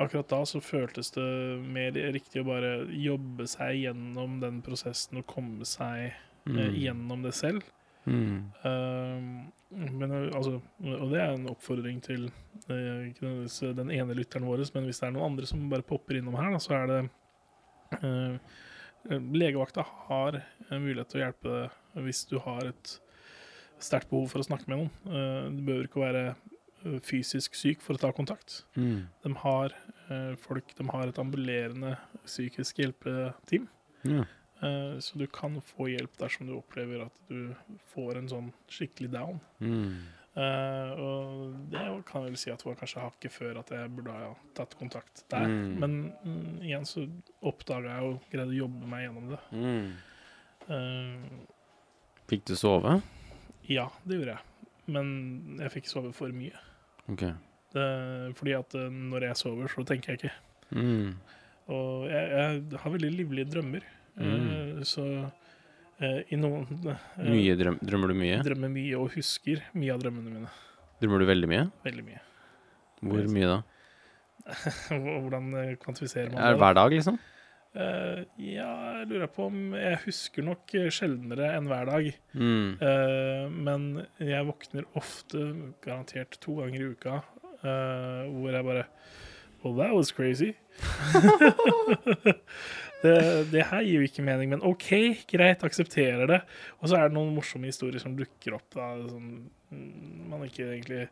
[0.00, 1.24] Akkurat da så føltes det
[1.60, 6.14] mer riktig å bare jobbe seg gjennom den prosessen og komme seg
[6.48, 6.74] Mm.
[6.74, 7.64] gjennom det selv.
[8.06, 8.50] Mm.
[8.64, 9.20] Uh,
[9.92, 12.30] men altså Og det er en oppfordring til
[12.70, 16.38] uh, den ene lytteren vår, men hvis det er noen andre som bare popper innom
[16.40, 17.00] her, da, så er det
[18.00, 18.56] eh,
[19.08, 22.92] Legevakta har en mulighet til å hjelpe deg hvis du har et
[23.80, 24.90] sterkt behov for å snakke med noen.
[25.08, 28.60] Eh, du behøver ikke å være eh, fysisk syk for å ta kontakt.
[28.76, 29.06] Mm.
[29.24, 29.72] De har
[30.10, 31.96] eh, folk De har et ambulerende
[32.26, 33.66] psykisk hjelpeteam.
[34.04, 34.26] Ja.
[34.60, 37.54] Eh, Så du kan få hjelp dersom du opplever at du
[37.94, 39.40] får en sånn skikkelig down.
[39.64, 39.96] Mm.
[40.38, 44.30] Eh, og det kan vel si at var kanskje hakket før at jeg burde ha
[44.56, 45.48] tatt kontakt der.
[45.48, 45.72] Mm.
[45.82, 47.06] Men mm, igjen så
[47.50, 49.40] oppdaga jeg og greide å jobbe meg gjennom det.
[49.56, 49.90] Mm.
[50.70, 51.48] Uh,
[52.30, 53.00] Fikk du sove?
[53.70, 54.68] ja, det gjorde jeg.
[54.90, 55.08] Men
[55.60, 56.58] jeg fikk sove for mye.
[57.10, 57.34] Okay.
[57.74, 57.84] Det,
[58.38, 60.32] fordi at eh, når jeg sover, så tenker jeg ikke.
[60.74, 61.12] Mm.
[61.70, 63.86] Og jeg, jeg har veldig livlige drømmer.
[64.18, 64.30] Mm.
[64.30, 65.04] Eh, så
[66.00, 68.38] I noen eh, Mye drøm, Drømmer du mye?
[68.46, 70.52] Drømmer mye og husker mye av drømmene mine.
[71.02, 71.66] Drømmer du veldig mye?
[71.84, 72.22] Veldig mye.
[73.00, 73.58] Hvor mye da?
[75.04, 76.62] Hvordan eh, kvantifiserer man Er det det?
[76.64, 77.20] hver dag, liksom?
[77.70, 82.08] Uh, ja, jeg lurer på om Jeg husker nok eh, sjeldnere enn hver dag.
[82.34, 82.72] Mm.
[82.80, 83.84] Uh, men
[84.18, 85.44] jeg våkner ofte,
[85.84, 87.20] garantert to ganger i uka,
[87.62, 88.88] uh, hvor jeg bare
[89.62, 90.54] Well, that was crazy.
[93.02, 93.14] det,
[93.52, 94.88] det her gir jo ikke mening, men OK,
[95.30, 96.40] greit, aksepterer det.
[96.80, 99.26] Og så er det noen morsomme historier som dukker opp, da, som
[100.30, 101.06] man ikke egentlig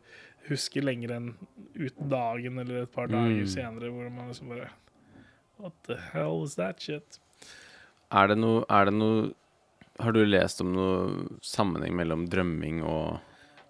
[0.49, 1.29] husker lenger enn
[1.77, 3.51] ut dagen eller et par dager Mm.
[3.51, 4.69] senere, hvor man liksom bare
[5.59, 7.19] What the hell is that shit?
[8.11, 9.33] Er det noe Er det noe
[9.99, 13.19] Har du lest om noe sammenheng mellom drømming og,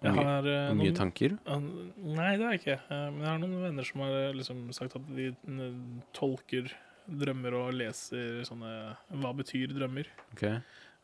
[0.00, 1.34] Jeg mye, har uh, og mye noen tanker?
[1.44, 1.60] Uh,
[2.16, 2.76] Nei, det har jeg ikke.
[2.88, 5.74] Eh, Men jeg har noen venner som har eh, liksom sagt at de eh,
[6.16, 6.70] tolker
[7.10, 8.70] drømmer og leser sånne
[9.20, 10.06] Hva betyr drømmer?
[10.32, 10.60] Okay.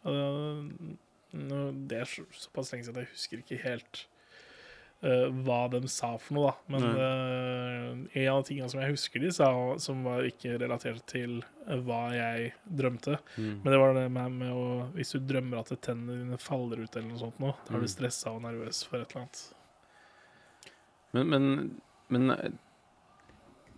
[0.07, 4.07] Det er så- såpass lenge siden at jeg husker ikke helt
[5.03, 6.55] eh, hva de sa for noe, da.
[6.73, 9.49] Men uh, en av tingene som jeg husker de sa,
[9.83, 13.61] som var ikke relatert til eh, hva jeg drømte, Mm.
[13.63, 16.97] men det var det med, med å Hvis du drømmer at tennene dine faller ut
[16.97, 17.83] eller noe sånt nå, da er Mm.
[17.83, 19.43] du stressa og nervøs for et eller annet.
[21.13, 22.29] Men, men, men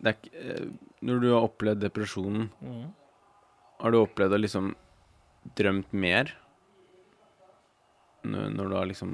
[0.03, 0.71] det er ikke
[1.03, 2.93] Når du har opplevd depresjonen, Mm.
[3.81, 4.75] har du opplevd å liksom
[5.57, 6.33] drømt mer?
[8.25, 9.13] Når, du har liksom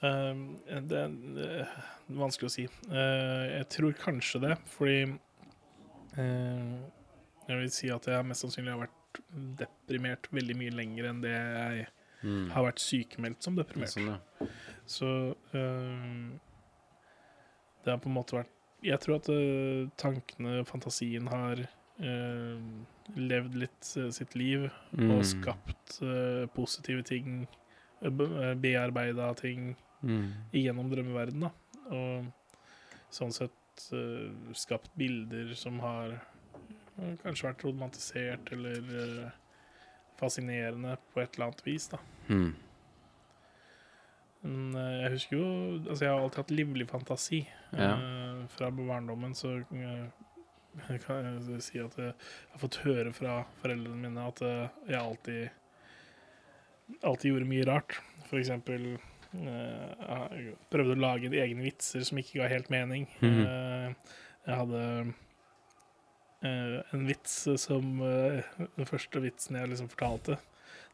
[0.00, 1.72] det, er,
[2.16, 2.66] vanskelig å si.
[2.88, 5.00] Uh, jeg tror kanskje det, fordi
[6.16, 6.78] uh,
[7.48, 9.20] Jeg vil si at jeg mest sannsynlig har vært
[9.58, 11.82] deprimert veldig mye lenger enn det jeg
[12.22, 12.46] mm.
[12.54, 13.92] har vært sykemeldt som deprimert.
[13.92, 14.48] Sånn, ja.
[14.90, 15.10] Så
[15.52, 16.38] um,
[17.82, 19.28] det har på en måte vært Jeg tror at
[20.00, 21.66] tankene, fantasien, har
[22.00, 25.10] levd litt sitt liv Mm.
[25.12, 25.98] og skapt
[26.56, 27.42] positive ting,
[28.00, 30.32] bearbeida ting Mm.
[30.56, 31.50] gjennom drømmeverden, da.
[31.90, 32.30] Og
[33.12, 39.28] sånn sett uh, skapt bilder som har uh, kanskje vært romantisert eller uh,
[40.20, 42.00] fascinerende på et eller annet vis, da.
[42.30, 42.50] Mm.
[44.40, 45.48] Men jeg husker jo
[45.82, 47.40] Altså, jeg har alltid hatt livlig fantasi.
[47.76, 47.90] Ja.
[48.48, 50.06] Fra barndommen så eh,
[51.04, 55.42] kan jeg si at jeg har fått høre fra foreldrene mine at jeg alltid
[57.04, 57.98] alltid gjorde mye rart.
[58.30, 58.94] For eksempel
[59.30, 63.06] jeg prøvde å lage egne vitser som ikke ga helt mening.
[63.22, 63.40] Mm.
[63.44, 64.14] Eh,
[64.48, 64.82] jeg hadde
[66.42, 68.40] eh, en vits som eh,
[68.78, 70.40] Den første vitsen jeg liksom fortalte.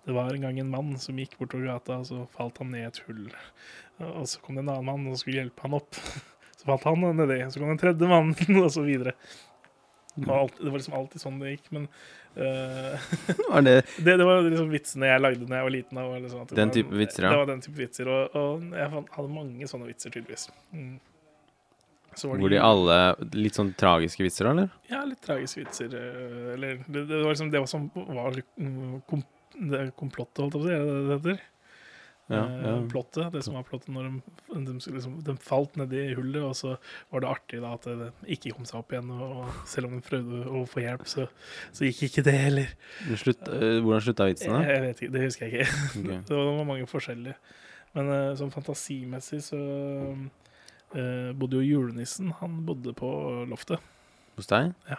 [0.06, 2.86] Det var en gang en mann som gikk bortover gata, og så falt han ned
[2.90, 3.24] et hull.
[4.12, 5.98] Og så kom det en annen mann og skulle hjelpe han opp.
[6.56, 9.12] Så falt han nedi, så kom den tredje mannen, og så videre.
[10.14, 12.25] Det var, alltid, det var liksom alltid sånn det gikk, men eh,
[13.64, 13.74] det
[14.04, 16.00] det, det var liksom vitsene jeg lagde da jeg var liten.
[16.10, 17.30] var liksom Den var- type vitser, ja.
[17.32, 20.48] Det var den type vitser, og, og jeg hadde mange sånne vitser, tydeligvis.
[20.72, 20.98] Mm.
[22.16, 22.98] Så var Hvor de alle
[23.36, 24.70] Litt sånn tragiske vitser, eller?
[24.88, 25.92] Ja, litt tragiske vitser.
[25.96, 28.38] eh, Eller det, det var liksom det som var
[29.08, 29.24] kom,
[29.96, 30.78] komplottet, holdt jeg på å si.
[30.78, 31.44] Det det heter?
[32.26, 32.88] Ja, Eh, ja.
[32.90, 33.32] Plottet.
[33.32, 36.72] Det som var plottet når de, de, liksom, de falt nedi hullet, og så
[37.12, 39.12] var det artig da at de ikke kom seg opp igjen.
[39.14, 41.28] Og, og selv om de prøvde å få hjelp, så,
[41.76, 42.72] så gikk ikke det heller.
[43.14, 44.64] Slutt, eh, hvordan slutta vitsen, da?
[44.64, 45.84] Jeg, jeg vet ikke, Det husker jeg ikke.
[46.00, 46.18] Okay.
[46.18, 47.38] det var, det var mange forskjellige.
[47.96, 49.58] Men uh, sånn fantasimessig så
[50.92, 52.34] eh, bodde jo julenissen.
[52.42, 53.08] Han bodde på
[53.48, 53.80] loftet.
[54.36, 54.74] Hos deg?
[54.90, 54.98] Ja.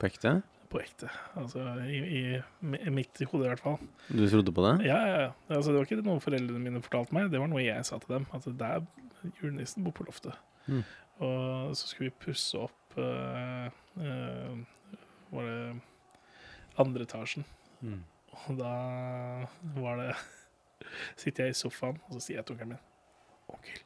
[0.00, 0.38] På ekte?
[0.68, 1.08] På ekte.
[1.40, 2.22] Altså i, i,
[2.60, 3.78] mi- midt i hvert fall.
[4.12, 4.74] Du trodde på det?
[4.84, 5.30] Ja, ja, ja.
[5.48, 8.18] Altså, det var ikke noe foreldrene mine fortalte meg, det var noe jeg sa til
[8.18, 8.26] dem.
[8.36, 8.84] At der
[9.40, 10.36] julenissen bor på loftet.
[10.68, 10.82] Mm.
[11.24, 13.66] Og så skulle vi pusse opp uh,
[13.98, 14.58] uh,
[15.32, 15.80] Var det
[16.78, 17.48] andre etasjen.
[17.80, 18.02] Mm.
[18.44, 18.74] Og da
[19.80, 20.12] var det
[21.18, 22.84] Sitter jeg i sofaen, og så sier jeg til onkelen min
[23.48, 23.80] Onkel,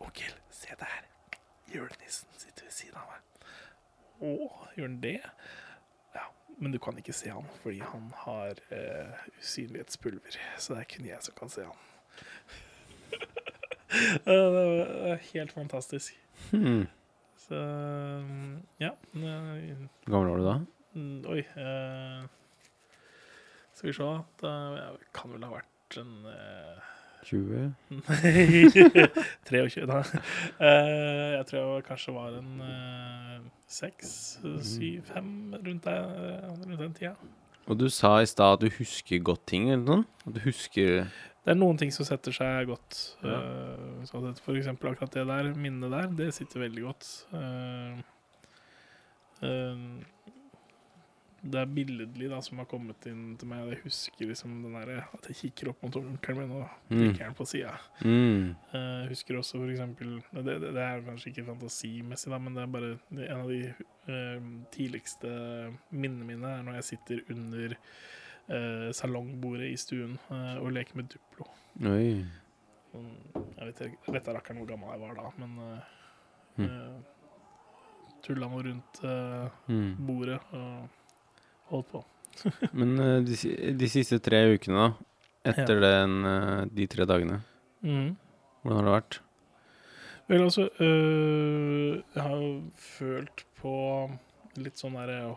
[0.00, 1.04] onkel, se der.
[1.74, 3.20] Julenissen sitter ved siden av meg.
[4.22, 4.32] Å,
[4.76, 5.16] gjør han det?
[6.14, 6.26] Ja,
[6.58, 10.38] men du kan ikke se han, fordi han har eh, usynlighetspulver.
[10.62, 11.80] Så det er kun jeg som kan se han.
[13.92, 16.14] Det er helt fantastisk.
[16.48, 16.86] Hmm.
[17.36, 17.58] Så
[18.80, 18.94] ja.
[19.12, 20.54] Hvor gammel var du da?
[20.94, 21.42] Mm, Oi.
[21.60, 22.22] Eh,
[23.76, 24.08] skal vi se
[24.40, 26.88] da, Jeg kan vel ha vært en eh,
[27.28, 27.74] 20?
[28.08, 28.66] Nei
[29.48, 30.00] 23, da.
[30.60, 34.14] Uh, jeg tror jeg kanskje var en uh, seks,
[34.66, 36.08] syv, fem rundt, der,
[36.58, 37.14] rundt den tida.
[37.70, 40.06] Og du sa i stad at du husker godt ting, eller noe?
[40.26, 41.04] At du husker
[41.42, 42.98] Det er noen ting som setter seg godt.
[43.22, 43.38] Ja.
[44.02, 47.10] Uh, for eksempel akkurat det der, minnet der, det sitter veldig godt.
[47.34, 48.02] Uh,
[49.42, 49.86] eh,
[51.44, 53.64] det er billedlig da, som har kommet inn til meg.
[53.72, 56.98] Jeg husker liksom den der, at jeg kikker opp mot onkelen min og Mm.
[57.00, 57.72] drikker den på sida.
[58.04, 58.54] Mm.
[58.72, 62.62] Jeg husker også for eksempel det, det, det er kanskje ikke fantasimessig, da, men det
[62.62, 63.74] er bare det, en av de
[64.08, 64.40] uh,
[64.70, 65.32] tidligste
[65.90, 71.48] minnene mine er når jeg sitter under uh, salongbordet i stuen og leker med Duplo.
[71.90, 72.24] Oi.
[72.92, 73.10] Sånn,
[73.56, 75.80] Jeg vet, ikke- jeg vet da rakkeren hvor gammel jeg var da, men uh,
[76.58, 77.02] Mm.
[78.22, 79.00] tulla nå rundt
[79.68, 79.96] Mm.
[80.06, 80.88] bordet og
[81.72, 82.04] holdt på.
[82.78, 85.08] Men eh, de, de siste tre ukene, da?
[85.52, 87.40] Etter den, eh, de tre dagene,
[87.82, 88.12] Mm.
[88.62, 89.16] hvordan har det vært?
[90.30, 93.72] Vel, altså øh, Jeg har jo følt på
[94.62, 95.32] litt sånn derre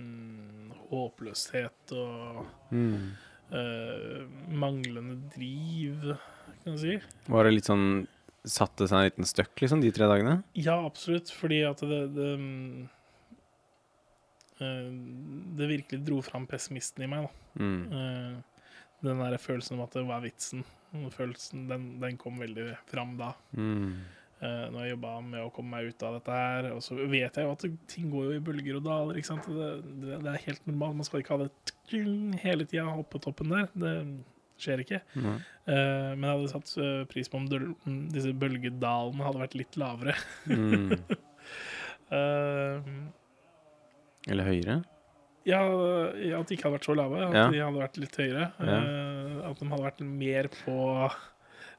[0.00, 3.12] mm, håpløshet og Mm.
[3.52, 6.16] øh, manglende driv,
[6.64, 6.96] kan du si.
[7.28, 8.06] Var det litt sånn
[8.44, 10.42] Satte seg en liten støkk, liksom, de tre dagene?
[10.52, 12.88] Ja, absolutt, fordi at det det, mm,
[14.58, 17.62] det virkelig dro fram pessimisten i meg, da.
[17.62, 17.82] Mm.
[17.90, 18.34] Eh,
[19.04, 20.62] den der følelsen om at det var vitsen,
[21.12, 23.34] følelsen, den, den kom veldig fram da.
[23.52, 23.96] Mm.
[24.44, 26.66] Uh, når jeg jobba med å komme meg ut av dette her.
[26.74, 29.18] Og så vet jeg jo at ting går jo i bølger og daler.
[29.18, 29.46] ikke sant?
[29.48, 29.68] Det,
[30.02, 30.98] det, det er helt normalt.
[30.98, 32.02] Man skal ikke ha det
[32.42, 33.70] hele tida oppe på toppen der.
[33.72, 33.94] Det
[34.60, 35.00] skjer ikke.
[35.16, 35.34] Mm.
[35.34, 37.48] Eh, men jeg hadde satt eh, pris på om
[38.12, 40.16] disse bølgedalene hadde vært litt lavere.
[40.50, 40.94] Mm.
[44.28, 44.84] Eller høyere?
[45.44, 45.58] ja,
[46.40, 47.18] at de ikke hadde vært så lave.
[47.28, 47.50] At Ja.
[47.50, 48.52] de hadde vært litt høyere.
[48.58, 48.78] Ja.
[48.80, 51.12] Eh, at de hadde vært mer på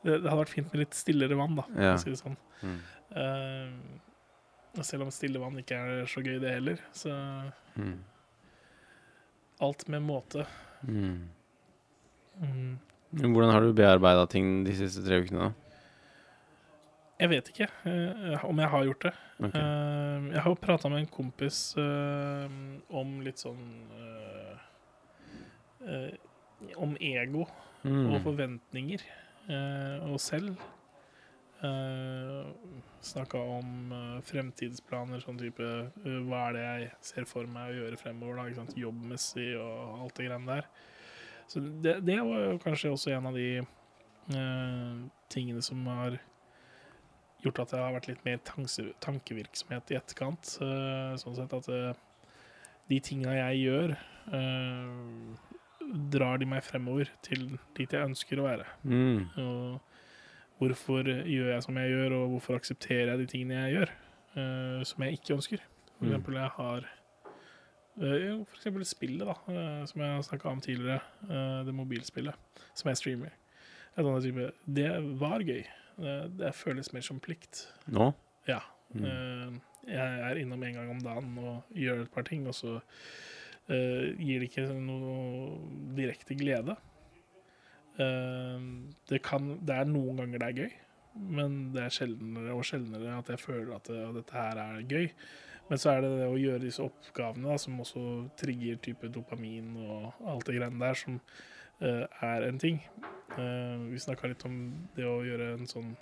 [0.06, 1.96] Det, hadde vært fint med litt stillere vann, da, for Ja.
[1.96, 2.38] å si det sånn.
[2.62, 2.80] Mm.
[3.16, 6.78] Uh, selv om stille vann ikke er så gøy, det heller.
[6.94, 7.10] Så
[7.76, 7.98] Mm.
[9.62, 10.46] alt med måte.
[10.86, 11.28] Mm.
[12.44, 12.78] Mm.
[13.16, 15.52] Hvordan har du bearbeida ting de siste tre ukene, da?
[17.16, 19.12] Jeg vet ikke uh, om jeg har gjort det.
[19.40, 19.62] Okay.
[19.62, 22.48] Uh, jeg har jo prata med en kompis uh,
[22.92, 23.64] om litt sånn
[26.82, 27.46] Om ego
[27.86, 28.16] Mm.
[28.16, 29.04] og forventninger
[30.10, 30.56] og selv.
[31.62, 32.48] Uh,
[33.06, 33.92] Snakka om
[34.26, 35.68] fremtidsplaner, sånn type
[36.02, 38.74] Hva er det jeg ser for meg å gjøre fremover, da, ikke sant?
[38.82, 40.66] jobbmessig og alt det greiene der.
[41.46, 43.52] Så det, det var kanskje også en av de
[45.30, 46.18] tingene som har
[47.46, 48.40] gjort at det har vært litt mer
[49.06, 50.56] tankevirksomhet i etterkant.
[50.62, 51.94] eh, sånn sett at eh,
[52.90, 53.96] de tinga jeg gjør,
[54.38, 55.38] eh,
[56.12, 58.66] drar de meg fremover til dit jeg ønsker å være.
[58.84, 59.30] Mm.
[59.38, 59.82] Og
[60.60, 63.92] hvorfor gjør jeg som jeg gjør, og hvorfor aksepterer jeg de tingene jeg gjør,
[64.90, 65.62] som jeg ikke ønsker.
[65.96, 66.10] For Mm.
[66.12, 66.88] eksempel jeg har
[67.96, 69.36] for eksempel spillet, da,
[69.88, 71.02] som jeg har snakka om tidligere.
[71.66, 72.36] det mobilspillet
[72.74, 73.32] som jeg streamer.
[74.68, 74.90] Det
[75.20, 75.64] var gøy.
[75.96, 77.66] Det, det føles mer som plikt.
[77.92, 78.10] Nå?
[78.50, 78.62] Ja.
[78.96, 79.06] Mm.
[79.06, 79.62] Eh,
[79.96, 82.78] jeg er innom en gang om dagen og gjør et par ting, og så
[83.70, 85.60] eh, gir det ikke noe
[85.98, 86.78] direkte glede.
[88.02, 88.68] Eh,
[89.12, 90.78] det, kan, det er noen ganger det er gøy,
[91.40, 94.88] men det er sjeldnere og sjeldnere at jeg føler at det, at dette her er
[94.90, 95.12] gøy.
[95.66, 98.02] Men så er det det å gjøre disse oppgavene da, som også
[98.38, 102.82] trigger type dopamin og alt det greiene der, som eh, er en ting.
[103.36, 104.58] Eh, vi snakka litt om
[104.96, 105.96] det å gjøre en sånn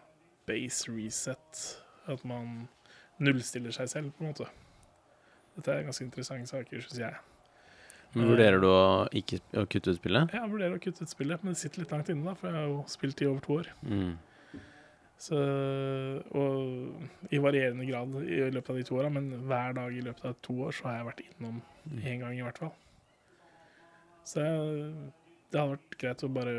[0.47, 1.61] base reset.
[2.11, 2.67] At man
[3.23, 4.49] nullstiller seg selv, på en måte.
[5.55, 7.21] Dette er ganske interessante saker, syns jeg.
[8.13, 10.35] Men vurderer du å ikke å kutte ut spillet?
[10.35, 12.59] Jeg vurderer å kutte ut spillet, men det sitter litt langt inne, da, for jeg
[12.59, 13.71] har jo spilt i over to år.
[13.89, 14.11] Mm.
[15.23, 15.39] Så,
[16.35, 20.29] og i varierende grad i løpet av de to åra, men hver dag i løpet
[20.29, 21.61] av to år så har jeg vært innom
[22.03, 22.73] én gang, i hvert fall.
[24.27, 25.11] Så jeg,
[25.53, 26.55] det hadde vært greit å bare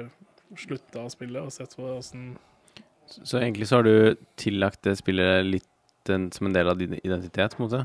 [0.61, 2.34] slutte å spille og sett på åssen
[3.11, 6.78] Så, så egentlig så har du tillagt det spillet litt en, som en del av
[6.78, 7.82] din identitet, på en måte?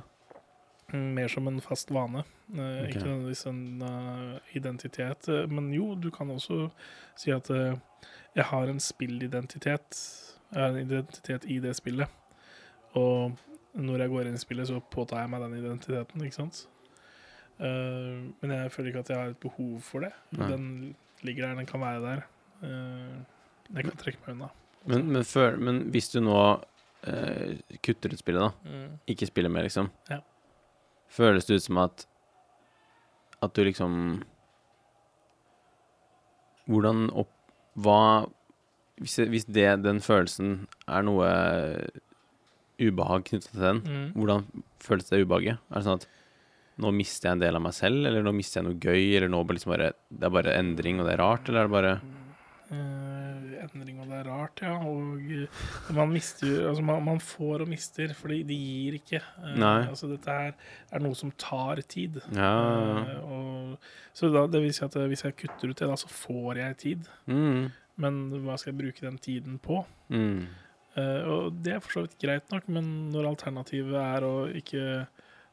[0.93, 2.24] Mer som en fast vane.
[2.51, 2.86] Okay.
[2.86, 2.88] Ok.
[2.89, 5.28] Ikke nødvendigvis en uh, identitet.
[5.30, 6.70] Eh, men jo, du kan også
[7.20, 7.78] si at uh,
[8.36, 9.99] jeg har en spillidentitet.
[10.49, 12.10] Jeg har en identitet i det spillet.
[12.97, 13.38] Og
[13.78, 16.64] når jeg går inn i spillet, så påtar jeg meg den identiteten, ikke sant.
[17.60, 20.12] Eh, men jeg føler ikke at jeg har et behov for det.
[20.38, 20.47] Nei.
[20.51, 22.22] Den ligger der, den kan være der.
[22.64, 23.20] Uh,
[23.76, 24.47] jeg kan trekke meg unna.
[24.88, 28.97] Men, men, før, men hvis du nå uh, kutter ut spillet, da, Mm.
[29.07, 30.20] ikke spiller mer, liksom, Ja.
[31.10, 32.05] føles det ut som at
[33.41, 34.24] at du liksom
[36.68, 37.30] Hvordan opp
[37.80, 38.28] Hva
[38.99, 41.28] Hvis, hvis det, den følelsen er noe
[42.80, 44.12] ubehag knyttet til den, Mm.
[44.16, 44.45] hvordan
[44.84, 45.57] føles det ubehaget?
[45.72, 46.07] Er det sånn at
[46.80, 49.32] nå mister jeg en del av meg selv, eller nå mister jeg noe gøy, eller
[49.32, 51.94] nå liksom bare, det er bare endring, og det er rart, eller er det bare
[52.70, 54.76] uh, endring, og det er rart, ja.
[54.88, 55.66] Og eh,
[55.98, 59.22] man mister Altså, man, man får og mister, fordi det gir ikke.
[59.42, 59.60] Uh.
[59.66, 60.56] Altså, dette her
[60.96, 62.22] er noe som tar tid.
[62.36, 62.54] Ja.
[62.56, 66.12] Uh, og, så da, det vil si at hvis jeg kutter ut det, da, så
[66.12, 67.14] får jeg tid.
[67.28, 67.70] Mm.
[68.00, 69.84] Men hva skal jeg bruke den tiden på?
[70.08, 70.48] Mm.
[71.00, 74.82] Og det er for så vidt greit nok, men når alternativet er å ikke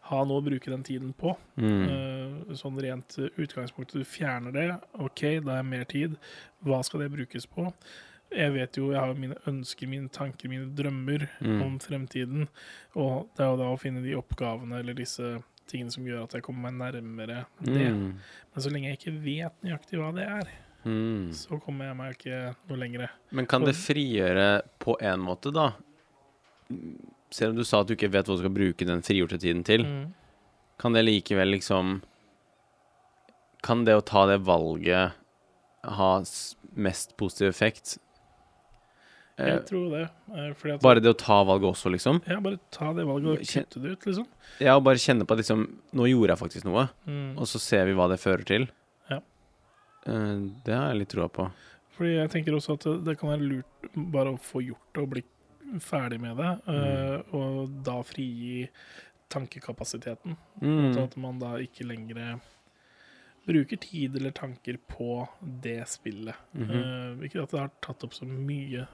[0.08, 1.84] ha noe å bruke den tiden på, Mm.
[1.88, 6.16] eh, sånn rent utgangspunkt, du fjerner det, OK, da er mer tid.
[6.64, 7.72] Hva skal det brukes på?
[8.32, 11.62] Jeg vet jo, jeg har mine ønsker, mine tanker, mine drømmer Mm.
[11.62, 12.48] om fremtiden.
[12.96, 16.32] Og det er jo da å finne de oppgavene eller disse tingene som gjør at
[16.32, 17.92] jeg kommer meg nærmere det.
[17.92, 18.14] Mm.
[18.54, 20.48] Men så lenge jeg ikke vet nøyaktig hva det er,
[20.84, 21.30] Mm.
[21.32, 23.08] så kommer jeg meg ikke noe lenger.
[23.32, 25.72] Men kan det frigjøre på en måte, da?
[27.30, 29.64] Selv om du sa at du ikke vet hva du skal bruke den frigjorte tiden
[29.64, 30.12] til, Mm.
[30.78, 32.02] kan det likevel liksom
[33.62, 35.12] Kan det å ta det valget
[35.84, 36.10] ha
[36.76, 37.98] mest positiv effekt?
[39.38, 40.10] Eh, Jeg tror det.
[40.34, 42.22] eh, at bare det å ta valget også, liksom?
[42.26, 44.26] Ja, bare ta det valget og kutte det ut, liksom.
[44.60, 47.36] Ja, og bare kjenne på at liksom Nå gjorde jeg faktisk noe, Mm.
[47.38, 48.68] og så ser vi hva det fører til.
[49.10, 49.18] Ja.
[50.06, 51.50] Eh, det har jeg litt troa på.
[51.98, 53.64] Fordi jeg tenker også at det, det kan være lurt
[54.12, 55.22] bare å få gjort det og bli
[55.82, 57.34] ferdig med det, mm.
[57.36, 58.68] og da frigi
[59.32, 60.36] tankekapasiteten.
[60.62, 60.92] Mm.
[60.94, 62.38] Så at man da ikke lenger
[63.46, 65.26] bruker tid eller tanker på
[65.62, 66.34] det spillet.
[66.58, 68.86] Eh, ikke at det har tatt opp så mye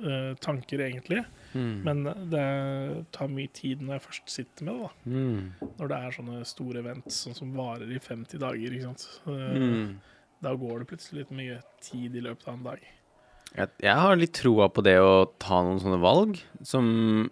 [0.00, 1.82] eh, tanker, egentlig, Mm.
[1.84, 4.82] men det tar mye tid når jeg først sitter med det.
[4.82, 5.10] da.
[5.10, 5.72] Mm.
[5.80, 8.70] Når det er sånne store event sånn som varer i 50 dager.
[8.72, 9.08] ikke sant?
[9.26, 10.00] Eh, Mm.
[10.42, 12.80] Da går det plutselig litt mye tid i løpet av en dag.
[13.56, 17.28] Jeg, jeg har litt troa på det å ta noen sånne valg som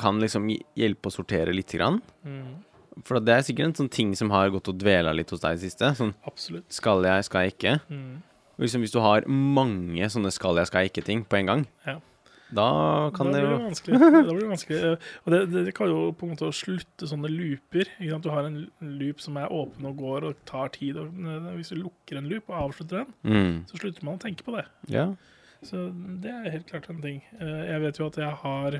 [0.00, 0.46] kan liksom
[0.78, 2.00] hjelpe å sortere lite grann.
[2.24, 2.62] Mm,
[3.04, 5.56] For det er sikkert en sånn ting som har gått og dvela litt hos deg
[5.56, 5.90] i det siste.
[5.98, 6.66] Sånn absolutt.
[6.72, 7.74] skal jeg, skal jeg ikke?
[7.90, 8.20] Mm,
[8.62, 11.98] liksom hvis du har mange sånne skal jeg, skal jeg ikke-ting på en gang, Ja.
[12.54, 12.68] da
[13.14, 13.98] kan da det jo vanskelig.
[14.00, 14.78] Da blir det vanskelig.
[14.88, 17.90] eh, Og det, det, det kan jo på en måte slutte sånne looper.
[18.22, 20.96] Du har en loop som er åpen og går og tar tid.
[20.96, 23.58] Og eh, hvis du lukker en loop og avslutter den, mm.
[23.68, 24.64] så slutter man å tenke på det.
[24.94, 25.10] Ja.
[25.66, 25.88] Så
[26.22, 27.22] det er helt klart en ting.
[27.40, 28.78] Eh, Jeg vet jo at jeg har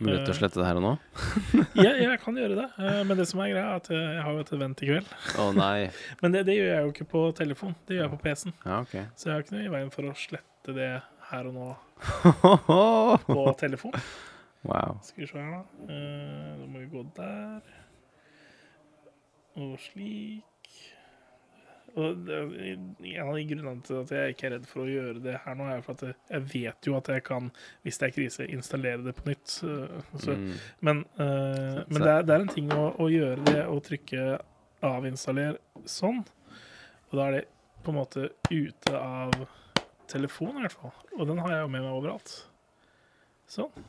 [0.00, 0.90] Mulighet til å slette det her og nå?
[1.84, 4.32] ja, jeg kan gjøre det, eh, men det som er greia, er at jeg har
[4.32, 5.10] jo et event i kveld.
[5.36, 5.90] Å nei.
[6.22, 8.54] Men det, det gjør jeg jo ikke på telefon, det gjør jeg på PC-en.
[8.64, 9.04] Ja, okay.
[9.20, 10.88] Så jeg har ikke noe i veien for å slette det
[11.30, 11.68] her og nå
[13.28, 13.92] på telefon.
[14.64, 14.96] wow.
[15.04, 15.92] Skal vi se her, da.
[15.92, 17.76] Eh, Da må vi gå der.
[19.60, 20.48] Og slik.
[21.98, 25.36] Og en av de grunnene til at jeg ikke er redd for å gjøre det
[25.44, 27.50] her nå, er for at jeg, vet jo at jeg kan,
[27.82, 29.46] hvis det er krise, installere det på nytt.
[29.58, 29.76] Så,
[30.16, 30.52] så, Mm.
[30.86, 34.26] Men, uh, men det, er, det er en ting å, å gjøre det og trykke
[34.86, 36.22] avinstaller sånn.
[37.10, 37.46] Og da er det
[37.84, 39.34] på en måte ute av
[40.10, 40.94] telefonen, i hvert fall.
[41.18, 42.34] Og den har jeg jo med meg overalt.
[43.50, 43.88] Sånn.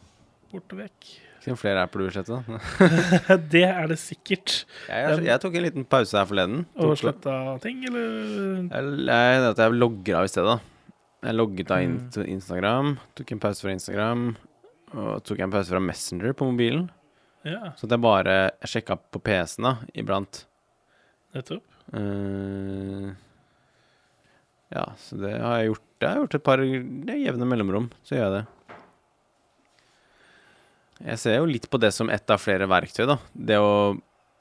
[0.52, 1.12] Bort og vekk.
[1.42, 1.82] Ikke flere
[2.14, 2.38] slette?
[2.46, 3.38] da?
[3.54, 4.60] det er det sikkert.
[4.88, 6.68] Jeg, jeg tok en liten pause her forleden.
[6.78, 7.34] Og Tok- sletta
[7.64, 10.60] ting, eller Jeg, jeg, jeg logger av i stedet.
[11.26, 12.28] Jeg logget av Mm.
[12.36, 14.24] Instagram, tok en pause fra Instagram,
[14.94, 16.88] og tok en pause fra Messenger på mobilen.
[17.46, 20.44] Ja, Så at jeg bare jeg sjekka på PC-en da, iblant.
[21.34, 21.64] nettopp.
[21.92, 23.12] Uh,
[24.72, 25.86] ja, så det har jeg gjort.
[26.02, 27.90] Det har jeg gjort et par jevne mellomrom.
[28.06, 28.44] Så gjør jeg det.
[31.06, 33.06] Jeg ser jo litt på det som ett av flere verktøy.
[33.08, 34.00] da Det å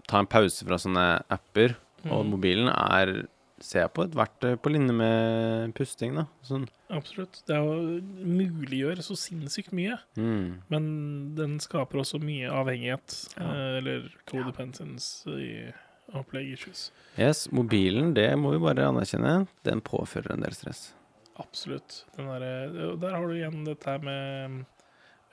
[0.08, 3.26] ta en pause fra sånne apper og Mm, mobilen er
[3.60, 6.14] ser jeg på et verktøy på linje med pusting.
[6.16, 6.66] da sånn.
[6.90, 7.42] absolutt.
[7.46, 9.98] Det er jo muliggjør så sinnssykt mye.
[10.16, 10.62] mm.
[10.70, 13.44] Men den skaper også mye avhengighet, Ja.
[13.44, 15.72] eh, eller codependence i
[16.14, 16.90] opplegg issues.
[17.18, 19.46] Yes, mobilen, det må vi bare anerkjenne.
[19.62, 20.92] Den påfører en del stress.
[21.38, 22.04] Absolutt.
[22.16, 24.64] Den der, der har du igjen dette her med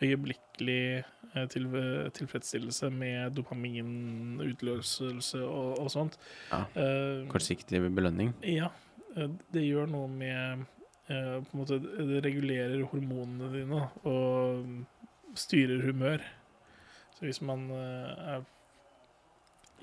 [0.01, 1.03] øyeblikkelig
[1.35, 1.65] eh, til,
[2.13, 6.17] tilfredsstillelse med dopaminutløselse og, og sånt.
[6.51, 6.59] Ja.
[6.77, 8.33] Eh, Kortsiktig belønning.
[8.45, 8.67] Ja,
[9.15, 10.65] eh, det gjør noe med
[11.09, 14.65] eh, på en måte, Det regulerer hormonene dine og
[15.37, 16.21] styrer humør.
[17.17, 18.41] Så hvis man eh, er,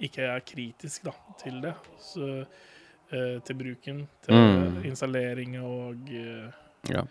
[0.04, 1.12] ikke er kritisk da,
[1.42, 2.28] til det, så,
[3.10, 4.82] eh, til bruken, til Mm.
[4.84, 6.50] installering og eh,
[6.90, 7.02] Ja.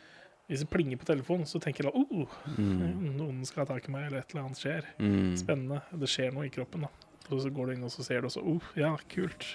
[0.53, 3.15] Hvis det plinger på telefonen, så tenker jeg oh, Mm.
[3.17, 4.85] noen skal ha tak i meg, eller et eller annet skjer.
[5.01, 5.31] Mm.
[5.39, 5.79] Spennende.
[5.97, 6.85] Det skjer noe i kroppen.
[6.85, 6.91] da.
[7.31, 9.47] Og så går du inn og så ser du også oh, ja, kult.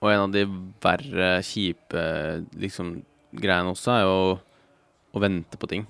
[0.00, 0.46] Og en av de
[0.82, 2.00] verre, kjipe
[2.58, 2.94] liksom,
[3.36, 4.16] greiene også er jo
[5.12, 5.84] å vente på ting.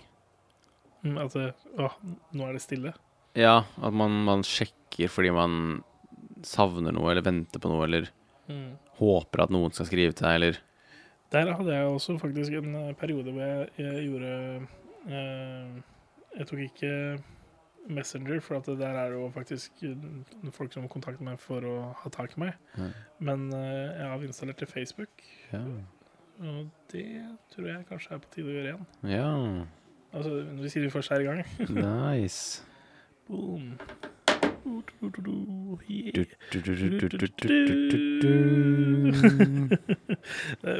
[1.04, 1.46] Mm, At det,
[1.78, 1.88] å,
[2.34, 2.92] nå er det stille.
[3.38, 5.54] Ja, at man, man sjekker fordi man
[6.44, 8.10] savner noe, eller venter på noe, eller
[8.50, 8.72] Mm.
[8.98, 10.56] håper at noen skal skrive til deg, eller
[11.32, 14.32] Der hadde jeg også faktisk en eh, periode hvor jeg, jeg gjorde
[15.08, 15.82] eh,
[16.38, 16.92] Jeg tok ikke
[17.88, 19.96] Messenger, for at der er jo faktisk eh,
[20.54, 22.52] folk som kontakter meg for å ha tak i meg.
[22.78, 22.90] Ja.
[23.18, 25.62] Men jeg avinstallerte Facebook, Ja.
[26.42, 27.06] og det
[27.54, 28.86] tror jeg kanskje er på tide å gjøre igjen.
[29.16, 29.30] ja.
[30.12, 31.38] Altså, vi sier vi først er i gang
[31.72, 32.60] Nice.
[33.26, 33.78] Boom.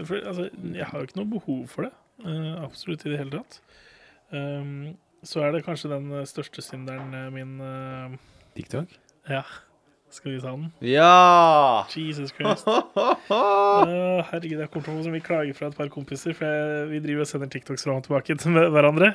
[0.07, 1.93] For, altså, jeg har jo ikke noe behov for det.
[2.23, 3.59] Uh, absolutt i det hele tatt.
[4.31, 4.95] Um,
[5.27, 8.15] så er det kanskje den eh, største synderen eh, min Uh,
[8.57, 8.91] TikTok?
[9.31, 9.43] Ja,
[10.13, 10.67] skal vi ta den?
[10.85, 11.87] Ja!
[11.95, 12.67] Jesus Christ.
[12.69, 17.01] Uh, herregud, jeg kommer til å få klager fra et par kompiser, for jeg, vi
[17.07, 19.13] driver og sender TikToks fram og tilbake til hverandre.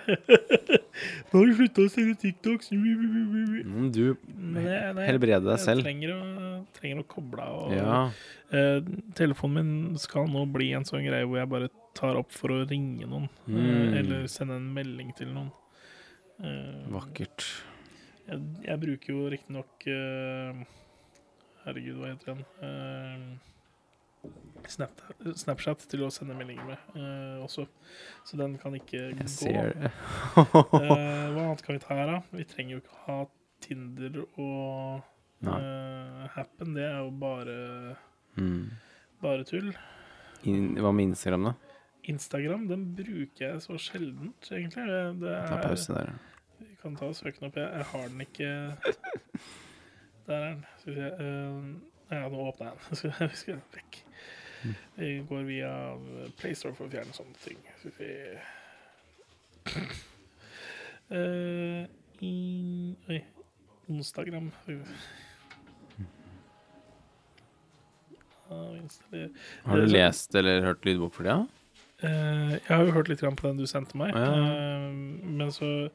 [1.29, 2.71] Nå har du slutta å sende TikToks.
[2.73, 5.85] Mm, Du jeg, helbreder deg jeg selv.
[5.85, 6.21] trenger å,
[6.79, 7.59] trenger å koble av.
[7.67, 8.01] og- Ja.
[8.53, 8.79] uh,
[9.17, 12.63] telefonen min skal nå bli en sånn greie hvor jeg bare tar opp for å
[12.69, 13.29] ringe noen.
[13.47, 13.55] mm.
[13.57, 15.51] uh, eller sende en melding til noen.
[16.37, 17.41] Eh, Vakkert.
[18.27, 20.59] Jeg, jeg bruker jo riktignok uh,
[21.67, 22.43] Herregud, hva heter den?
[22.63, 24.31] Eh,
[24.67, 24.99] Snap,
[25.39, 27.67] Snapchat til å sende meldinger med uh, også.
[28.27, 29.27] Så den kan ikke Jeg gå.
[29.31, 29.91] ser det.
[30.35, 32.17] uh, hva annet kan vi ta her, da?
[32.35, 33.17] Vi trenger jo ikke ha
[33.63, 35.05] Tinder og
[35.47, 36.73] uh, Happen.
[36.75, 37.59] Det er jo bare,
[38.37, 38.67] Mm.
[39.23, 39.71] bare tull.
[40.45, 41.53] In, hva med Instagram, da?
[42.07, 44.83] Instagram den bruker jeg så sjeldent, egentlig.
[44.87, 46.11] Det- Det Ta er, pause der.
[46.59, 47.55] vi kan ta søken opp.
[47.57, 48.51] Jeg, jeg har den ikke
[50.27, 50.65] Der er den.
[50.81, 51.07] Skal vi se.
[51.07, 53.11] eh, ja, nå åpner jeg den.
[53.29, 54.01] Vi- skal vekk.
[54.97, 55.71] Vi går via
[56.39, 57.57] PlayStore for å fjerne sånne ting.
[57.79, 58.11] Skal vi se.
[61.07, 61.85] Eh,
[63.07, 63.19] oi.
[63.87, 64.49] Onsdagram.
[68.49, 71.29] Har du så- lest eller hørt lydbok for det?
[71.29, 71.45] Ja?
[72.03, 74.25] Eh, jeg har jo hørt litt på den du sendte meg, Ja.
[74.33, 74.91] eh,
[75.23, 75.89] men så eh,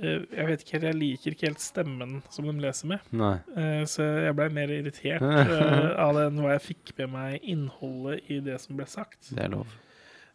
[0.00, 3.34] Jeg vet ikke helt, jeg liker ikke helt stemmen som de leser med, Nei.
[3.56, 7.50] eh, så jeg ble mer irritert eh, av det enn hva jeg fikk med meg
[7.52, 9.20] innholdet i det som ble sagt.
[9.28, 9.76] Det er lov.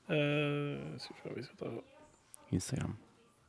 [0.06, 1.72] Uh, skal vi skal ta
[2.54, 2.94] Instagram.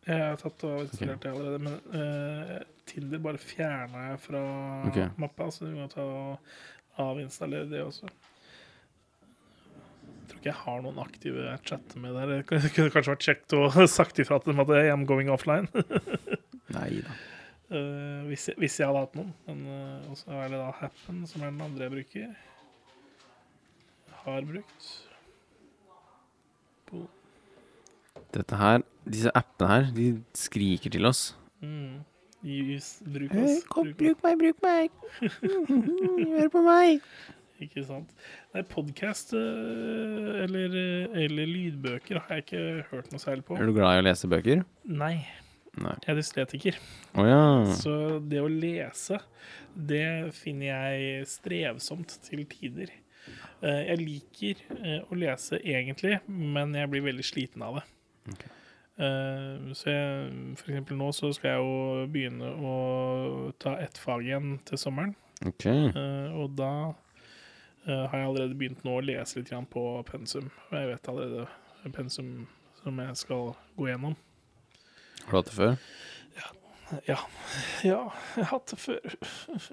[0.06, 2.56] Jeg har tatt og installert det allerede, men uh,
[2.88, 4.42] Tinder bare fjerna jeg fra
[4.86, 5.10] okay.
[5.20, 8.08] mappa, så vi må ta og avinstallere det også.
[10.46, 12.30] Ikke jeg har noen aktive jeg chatter med der.
[12.38, 15.66] Det kunne kanskje vært kjekt å sagt ifra til dem at I'm going offline.
[16.76, 17.16] Nei da.
[17.66, 19.32] Uh, hvis, jeg, hvis jeg hadde hatt noen.
[19.48, 22.28] Men uh, også er det da Happen, som er den andre jeg bruker.
[24.22, 24.90] Har brukt.
[26.86, 27.02] På,
[28.36, 31.32] Dette her, disse appene her, de skriker til oss.
[31.58, 32.04] mm,
[32.46, 33.66] Just, bruk oss.
[33.98, 34.94] bruk meg, bruk meg.
[36.38, 37.02] Hør på meg.
[37.64, 38.10] Ikke sant.
[38.54, 43.56] Nei, podkast eller, eh, eller lydbøker har jeg ikke hørt noe særlig på.
[43.56, 44.62] Er du glad i å lese bøker?
[44.84, 45.14] Nei,
[45.80, 45.94] Nei.
[46.04, 46.78] jeg er dysletiker.
[47.16, 47.40] Oh, ja.
[47.80, 47.94] Så
[48.28, 49.20] det å lese,
[49.76, 52.92] det finner jeg strevsomt til tider.
[53.62, 57.86] Eh, Jeg liker eh, å lese egentlig, men jeg blir veldig sliten av det.
[58.34, 58.44] Ok.
[58.98, 60.30] Eh, Så jeg,
[60.60, 62.76] for eksempel nå så skal jeg jo begynne å
[63.58, 65.16] ta ett fag igjen til sommeren.
[65.44, 65.66] OK.
[65.66, 66.94] Eh, og da eh,
[67.86, 70.50] har jeg allerede begynt nå å lese litt grann på pensum.
[70.70, 71.46] Og jeg vet allerede
[71.94, 72.30] pensum
[72.82, 74.16] som jeg skal gå gjennom.
[75.26, 75.76] Har du hatt det før?
[76.36, 77.16] Ja,
[77.82, 77.96] ja
[78.36, 79.16] jeg har hatt det før.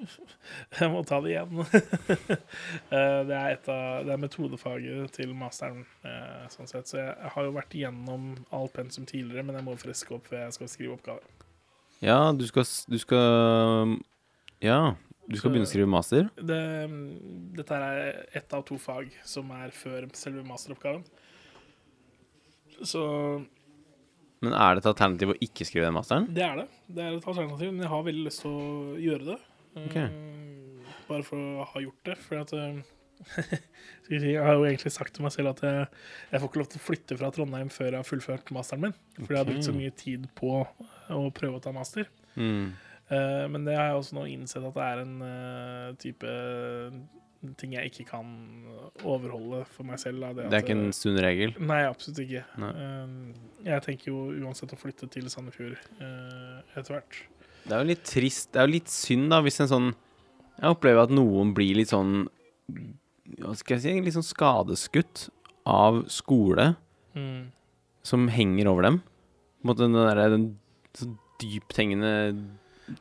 [0.79, 1.61] jeg må ta det igjen.
[2.93, 6.89] Eh, det, er et av, det er metodefaget til masteren, eh, sånn sett.
[6.89, 10.43] Så jeg har jo vært igjennom alt pensum tidligere, men jeg må friske opp før
[10.43, 11.47] jeg skal skrive oppgave.
[12.03, 13.95] Ja, du skal, du skal
[14.61, 14.93] Ja,
[15.29, 16.29] du skal Så- begynne å skrive master?
[16.35, 16.61] Det,
[17.55, 21.03] dette er ett av to fag som er før selve masteroppgaven.
[22.83, 23.03] Så
[24.43, 26.25] Men er det et alternativ å ikke skrive den masteren?
[26.33, 26.67] det er det.
[26.89, 29.37] Det er et alternativ, men jeg har veldig lyst til å gjøre det.
[29.85, 30.07] Okay.
[30.09, 32.17] Eh, bare for å ha gjort det.
[32.17, 32.51] For at
[34.09, 35.87] vi si, Jeg har jo egentlig sagt til meg selv at jeg,
[36.33, 38.95] jeg får ikke lov til å flytte fra Trondheim før jeg har fullført masteren min.
[39.21, 40.51] Fordi jeg har brukt så mye tid på
[41.13, 42.09] å prøve å ta master.
[42.35, 42.73] Mm.
[43.13, 46.33] Eh, men det har jeg også nå innsett at det er en eh, type
[47.59, 48.27] ting jeg ikke kan
[49.03, 50.23] overholde for meg selv.
[50.37, 51.53] Det er ikke en sunn regel?
[51.59, 52.43] Nei, absolutt ikke.
[52.63, 52.71] Nei.
[52.85, 57.19] Eh, jeg tenker jo uansett å flytte til Sandefjord eh, etter hvert.
[57.63, 59.85] Det er jo litt trist Det er jo litt synd, da, hvis en sånn
[60.57, 62.25] Jeg opplever at noen blir litt sånn
[63.37, 63.93] Hva skal jeg si?
[64.03, 65.29] Litt sånn skadeskutt
[65.63, 66.73] av skole
[68.03, 68.97] som henger over dem.
[68.99, 70.41] På en måte den derre
[71.39, 72.11] dypthengende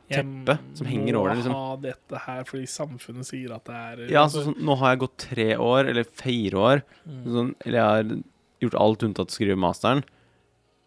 [0.09, 1.35] teppe som henger over det.
[1.37, 1.53] Jeg Liksom.
[1.53, 4.99] ha dette her fordi samfunnet sier at det er Ja, altså, sånn, nå har jeg
[5.03, 7.23] gått tre år, eller fire år, Mm.
[7.27, 8.23] sånn, eller jeg har
[8.61, 10.03] gjort alt unntatt å skrive masteren.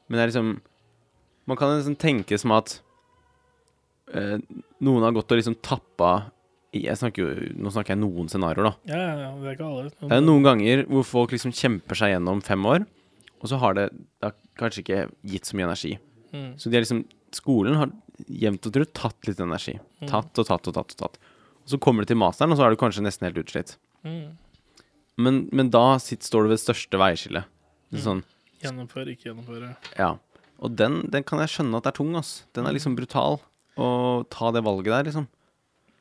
[0.09, 0.61] Men det er liksom
[1.49, 2.81] Man kan liksom tenke som at
[4.13, 4.39] eh,
[4.83, 6.33] noen har gått og liksom tappa
[6.75, 8.75] snakker jo, Nå snakker jeg noen scenarioer, da.
[8.91, 9.91] Ja, ja, ja, det er ikke alle.
[10.11, 12.87] Det er noen ganger hvor folk liksom kjemper seg gjennom fem år,
[13.41, 13.87] og så har det,
[14.21, 15.99] det har kanskje ikke gitt så mye energi.
[16.35, 16.51] Mm.
[16.59, 17.91] Så de er liksom Skolen har
[18.27, 19.77] jevnt og trutt tatt litt energi.
[20.03, 20.09] Mm.
[20.11, 21.19] Tatt og tatt og tatt og tatt.
[21.67, 23.75] Og så kommer du til masteren, og så er du kanskje nesten helt utslitt.
[24.07, 24.37] Mm.
[25.17, 27.49] Men, men da sitt, står du ved det største veiskillet.
[27.93, 28.01] Mm.
[28.05, 28.25] Sånn,
[28.63, 29.75] Gjennomføre, ikke gjennomføre.
[29.99, 30.15] ja.
[30.65, 32.47] Og den, den kan jeg skjønne at er tung, ass.
[32.57, 33.35] Den er liksom brutal.
[33.77, 33.89] Å
[34.33, 35.27] ta det valget der, liksom.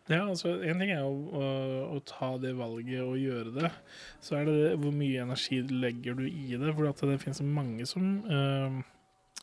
[0.07, 1.47] Ja, altså En ting er å, å,
[1.97, 3.71] å ta det valget og gjøre det.
[4.23, 6.71] Så er det hvor mye energi legger du i det.
[6.77, 8.79] For at det finnes mange som eh,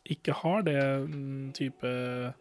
[0.09, 2.33] ikke har det mm, type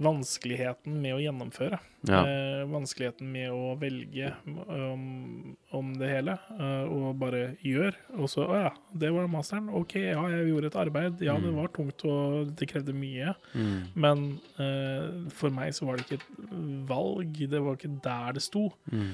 [0.00, 1.76] vanskeligheten med å gjennomføre.
[2.08, 2.20] Ja.
[2.24, 7.98] Eh, vanskeligheten med å velge um, om det hele, eh, og bare gjør.
[8.16, 9.68] Og så Å ja, det var masteren.
[9.76, 11.20] OK, ja, jeg gjorde et arbeid.
[11.26, 11.58] Ja, det Mm.
[11.60, 13.34] var tungt, og det krevde mye.
[13.52, 13.76] Mm.
[13.94, 14.24] Men
[14.56, 16.54] eh, for meg så var det ikke et
[16.88, 17.36] valg.
[17.50, 18.70] Det var ikke der det sto.
[18.90, 19.12] Mm.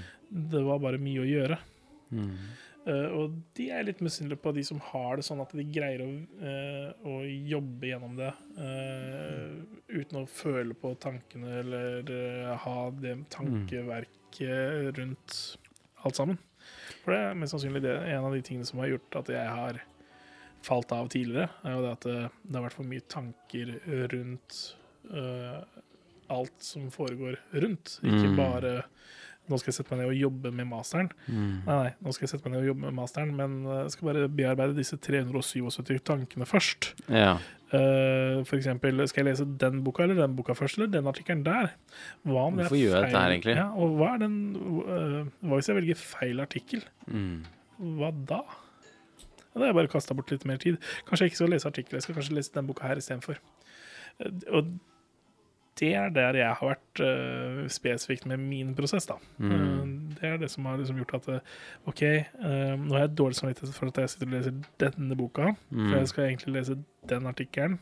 [0.54, 1.58] Det var bare mye å gjøre.
[2.14, 2.30] Mm.
[2.86, 6.04] Eh, og de er litt misunnelige på, de som har det sånn at de greier
[6.04, 8.30] å, eh, å jobbe gjennom det
[8.62, 9.56] eh,
[9.90, 15.40] uten å føle på tankene eller ha det tankeverket rundt
[16.06, 16.38] alt sammen.
[17.02, 19.50] For det er mest sannsynlig det, en av de tingene som har gjort at jeg
[19.58, 19.82] har
[20.66, 23.70] falt av tidligere, er jo det at det, det har vært for mye tanker
[24.10, 24.56] rundt
[25.12, 25.62] uh,
[26.34, 28.00] alt som foregår rundt.
[28.02, 28.36] Ikke Mm.
[28.36, 28.72] bare
[29.50, 31.10] nå skal jeg sette meg ned og jobbe med masteren.
[31.26, 31.58] Mm.
[31.66, 33.94] Nei, nei, nå skal jeg sette meg ned og jobbe med masteren, men eh, jeg
[33.94, 36.90] skal bare bearbeide disse 377 tankene først.
[37.06, 37.36] Ja.
[37.66, 41.42] Uh, for eksempel, skal jeg lese den boka eller den boka først, eller den artikkelen
[41.46, 41.72] der?
[42.22, 43.56] Hva om Hvorfor gjør jeg dette her, egentlig?
[43.58, 46.84] Ja, og hva den uh, Hva hvis jeg velger feil artikkel?
[47.10, 47.40] Mm.
[47.98, 48.38] Hva da?
[48.46, 50.78] Ja, Da har jeg bare kasta bort litt mer tid.
[51.08, 53.42] Kanskje jeg ikke skal lese artikler, jeg skal kanskje lese den boka her istedenfor.
[54.22, 54.30] Uh,
[54.60, 54.76] og
[55.78, 59.16] det er der jeg har vært uh, spesifikt med min prosess, da.
[59.38, 59.50] Mm.
[59.52, 61.40] Uh, det er det som har liksom gjort at eh,
[61.90, 62.02] OK,
[62.40, 65.76] uh, nå har jeg dårlig samvittighet for at jeg sitter og leser denne boka, for
[65.84, 65.92] Mm.
[65.98, 66.78] jeg skal egentlig lese
[67.12, 67.78] den artikkelen,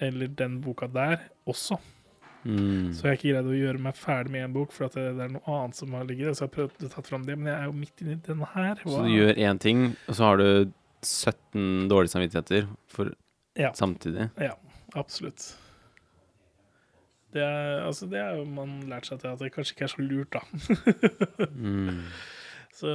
[0.00, 1.76] eller den boka der også.
[2.44, 2.94] Mm.
[2.94, 5.02] Så jeg har ikke greid å gjøre meg ferdig med en bok, for at det,
[5.18, 6.36] det er noe annet som har ligget der.
[6.38, 8.48] Så jeg har prøvd å ta fram det, men jeg er jo midt inni denne
[8.54, 8.80] her.
[8.86, 10.48] Så du gjør én ting, og så har du
[11.04, 13.10] 17 dårlige samvittigheter for
[13.58, 13.72] Ja.
[13.74, 14.30] samtidig.
[14.40, 14.54] Ja,
[14.94, 15.50] absolutt.
[17.34, 19.92] Det er, altså det er jo man lært seg til at det kanskje ikke er
[19.92, 21.46] så lurt, da.
[21.52, 22.04] Mm.
[22.78, 22.90] Så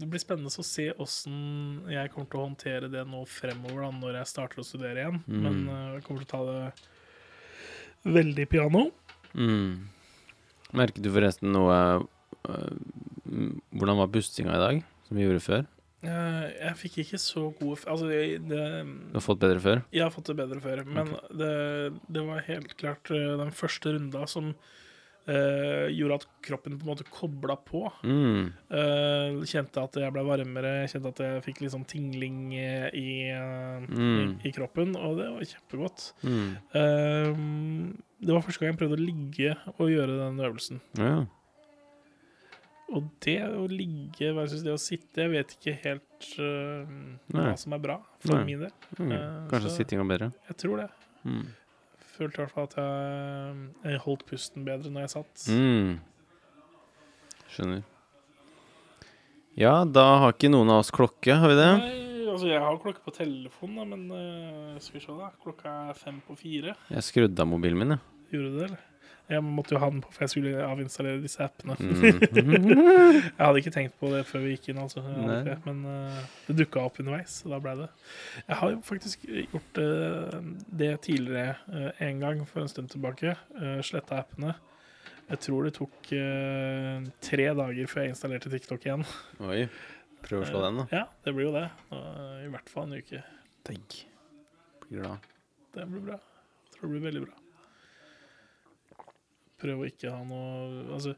[0.00, 3.90] det blir spennende å se åssen jeg kommer til å håndtere det nå fremover, da,
[3.92, 5.18] når jeg starter å studere igjen.
[5.26, 5.42] Mm.
[5.44, 8.86] Men eh, jeg kommer til å ta det veldig piano.
[9.36, 9.84] Mm.
[10.80, 11.76] Merket du forresten noe
[12.48, 15.68] mm, Hvordan var bustinga i dag, som vi gjorde før?
[16.06, 18.62] Eh, jeg fikk ikke så gode Altså, det, det
[19.10, 19.84] Du har fått bedre før?
[19.94, 21.52] Jeg har fått det bedre før, men det,
[22.12, 24.52] det var helt klart eh, den første runda som
[25.26, 27.82] uh, gjorde at kroppen på en måte kobla på.
[28.06, 28.52] Mm.
[28.70, 33.82] Uh, kjente at jeg ble varmere, kjente at jeg fikk litt sånn tingling i, uh,
[33.86, 34.36] Mm.
[34.38, 36.06] i, i kroppen, og det var kjempegodt.
[36.26, 37.96] Mm.
[38.16, 40.80] Det var første gang jeg prøvde å ligge og gjøre den øvelsen.
[40.96, 41.26] Ja.
[42.94, 46.86] Og det å ligge versus det å sitte, jeg vet ikke helt uh,
[47.34, 48.44] hva som er bra for Nei.
[48.46, 48.74] min del.
[49.00, 49.10] Mm.
[49.16, 50.28] Eh, Kanskje sitting er bedre?
[50.52, 50.86] Jeg tror det.
[51.26, 51.48] Mm.
[52.14, 55.48] Følte i hvert fall at jeg, jeg holdt pusten bedre når jeg satt.
[55.50, 55.96] Mm.
[57.56, 57.82] Skjønner.
[59.58, 61.70] Ja, da har ikke noen av oss klokke, har vi det?
[61.80, 65.32] Nei, altså jeg har klokke på telefonen, da, men uh, skal vi se da.
[65.42, 66.76] Klokka er fem på fire.
[66.92, 68.04] Jeg skrudde av mobilen min, jeg.
[68.36, 68.84] Gjorde du det, eller?
[69.26, 71.74] Jeg måtte jo ha den på, for jeg skulle avinstallere disse appene.
[71.80, 72.20] Mm.
[73.26, 75.02] jeg hadde ikke tenkt på det før vi gikk inn, altså.
[75.64, 77.88] Men uh, det dukka opp underveis, så da ble det.
[78.44, 80.36] Jeg har jo faktisk gjort uh,
[80.82, 83.34] det tidligere uh, en gang for en stund tilbake.
[83.58, 84.54] Uh, Sletta appene.
[85.26, 86.10] Jeg tror det tok
[87.26, 89.02] tre dager før jeg installerte TikTok igjen.
[89.42, 89.64] Oi.
[90.22, 90.84] Prøv å slå den, da.
[90.94, 91.64] Ja, det blir jo det.
[92.46, 93.24] I hvert fall en uke.
[93.66, 93.98] Tenk.
[94.86, 95.26] Blir glad.
[95.74, 96.20] Det blir bra.
[96.62, 97.45] Jeg tror det blir veldig bra.
[99.66, 101.16] Prøv å ikke ha noe Altså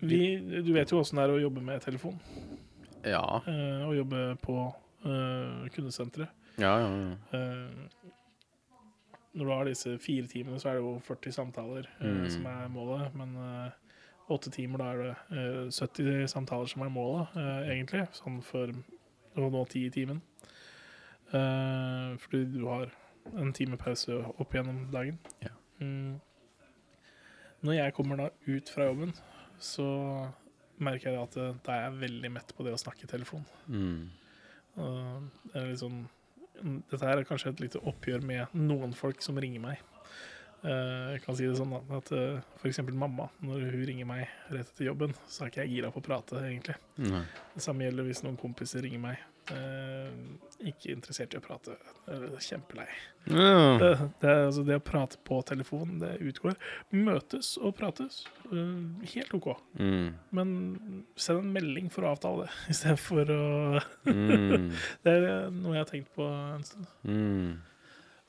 [0.00, 0.20] vi,
[0.64, 2.16] Du vet jo åssen det er å jobbe med telefon.
[3.06, 3.22] Ja.
[3.42, 4.56] å jobbe på
[5.04, 6.30] uh, kundesenteret.
[6.62, 7.14] Ja, ja, ja.
[7.34, 8.10] Uh,
[9.32, 12.26] når du har disse fire timene, så er det jo 40 samtaler Mm.
[12.30, 13.14] som er målet.
[13.16, 13.30] Men
[14.28, 17.32] åtte timer, da er det eh, 70 samtaler som er målet,
[17.64, 18.02] egentlig.
[18.12, 18.68] Sånn for
[19.40, 20.20] å nå ti i timen.
[21.32, 22.92] Fordi du har
[23.32, 25.18] en time pause opp gjennom dagen.
[25.44, 25.52] Ja.
[25.82, 26.20] Mm.
[27.62, 29.12] Når jeg kommer da ut fra jobben,
[29.62, 29.86] så
[30.82, 33.44] merker jeg at eh, da er jeg veldig mett på det å snakke i telefon.
[33.70, 34.10] Mm.
[34.74, 36.06] Det er litt sånn
[36.62, 39.80] Dette her er kanskje et lite oppgjør med noen folk som ringer meg.
[40.62, 42.78] Uh, jeg kan si det sånn at uh, f.eks.
[42.94, 46.04] mamma, når hun ringer meg rett etter jobben, så er ikke jeg gira på å
[46.06, 46.76] prate, egentlig.
[47.02, 47.24] Nei.
[47.56, 49.24] Det samme gjelder hvis noen kompiser ringer meg.
[49.50, 50.10] Eh,
[50.70, 51.74] ikke interessert i å prate.
[52.42, 52.86] Kjempelei.
[53.26, 53.78] Ja.
[53.80, 53.90] Det,
[54.22, 56.54] det, altså, det å prate på telefon, det utgår.
[56.94, 58.20] Møtes og prates,
[58.52, 59.50] eh, helt OK.
[59.80, 60.12] Mm.
[60.38, 60.54] Men
[61.18, 63.42] send en melding for å avtale det, istedenfor å
[64.06, 64.70] Mm.
[65.04, 66.88] Det er noe jeg har tenkt på en stund.
[67.06, 67.52] Mm.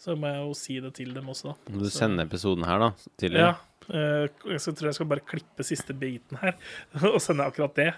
[0.03, 1.77] Så må jeg jo si det til dem også, da.
[1.79, 2.89] Du sender episoden her, da?
[3.21, 3.53] Til Ja.
[3.89, 6.55] Eh, Jeg tror jeg skal bare klippe siste biten her
[7.13, 7.89] og sende akkurat det.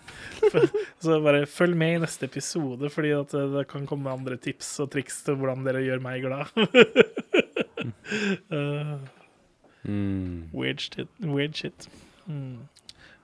[1.04, 4.72] Så bare følg med i neste episode, fordi at eh, det kan komme andre tips
[4.86, 6.50] og triks til hvordan dere gjør meg glad.
[8.52, 8.98] Eh,
[9.86, 10.50] Mm.
[10.52, 11.08] weird shit.
[11.22, 11.86] Weird shit.
[12.26, 12.64] Mm.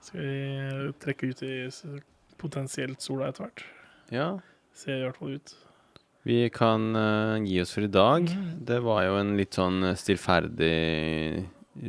[0.00, 1.56] Skal vi trekke ut i
[2.38, 3.64] potensielt sola etter hvert?
[4.14, 4.26] Ja.
[4.70, 5.54] Ser i hvert fall ut.
[6.22, 8.30] Vi kan uh, gi oss for i dag.
[8.30, 8.52] Mm.
[8.68, 11.42] Det var jo en litt sånn stillferdig,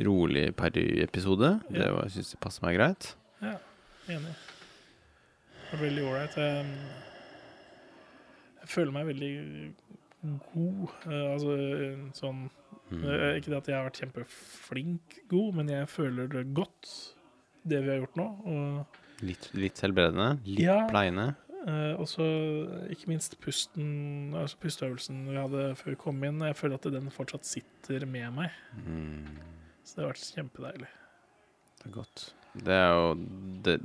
[0.04, 1.60] rolig Perry-episode.
[1.70, 1.92] Det Ja.
[1.92, 3.14] var- syns jeg passer meg greit.
[3.42, 3.58] Ja,
[4.08, 4.34] enig.
[5.70, 6.34] Det veldig ålreit.
[6.36, 6.66] Jeg,
[8.66, 9.74] føler meg veldig
[10.54, 10.88] god.
[11.06, 11.56] eh, altså
[12.16, 12.50] sånn
[12.90, 13.02] Mm.
[13.04, 17.14] eh, Ikke det at jeg har vært kjempeflink god, men jeg føler det godt,
[17.66, 18.46] det vi har gjort nå.
[18.46, 18.86] Og
[19.22, 20.38] Litt, litt selvbredende.
[20.44, 20.86] Litt Ja.
[20.88, 21.36] pleiende.
[21.66, 26.40] og også ikke minst pusten, altså pusteøvelsen vi hadde før vi kom inn.
[26.40, 28.50] Jeg føler at den fortsatt sitter med meg.
[28.86, 29.24] Mm.
[29.84, 30.90] Så det har vært kjempedeilig.
[31.80, 32.26] Det er godt.
[32.64, 33.08] Det er jo
[33.66, 33.78] det,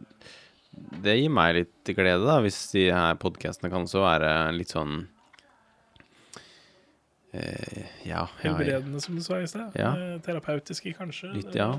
[1.04, 5.02] det gir meg litt glede, da, hvis de her podkastene kan også være litt sånn
[7.34, 8.24] eh, Ja.
[8.24, 9.76] ja, Helbredende, som du sa i sted.
[9.80, 9.92] Ja.
[9.98, 11.34] Eh, Terapeutiske, kanskje.
[11.36, 11.72] Litt, ja.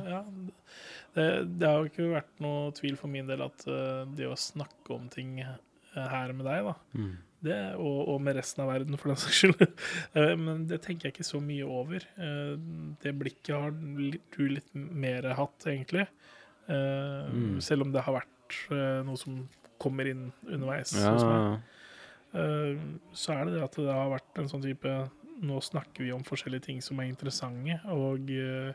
[1.15, 1.27] Det,
[1.59, 4.95] det har jo ikke vært noe tvil for min del at eh, det å snakke
[4.95, 5.57] om ting eh,
[5.95, 7.17] her med deg, da, Mm.
[7.43, 9.63] det, og, og med resten av verden, for den saks skyld,
[10.15, 12.05] eh, men det tenker jeg ikke så mye over.
[12.19, 12.57] Eh,
[13.03, 16.07] Det blikket har du litt mer hatt, egentlig.
[16.69, 17.61] Eh, Mm.
[17.61, 19.49] Selv om det har vært eh, noe som
[19.81, 21.11] kommer inn underveis Ja.
[21.15, 21.61] hos meg.
[22.35, 22.79] Eh,
[23.13, 25.11] så er det det at det har vært en sånn type
[25.43, 28.75] Nå snakker vi om forskjellige ting som er interessante, og, eh,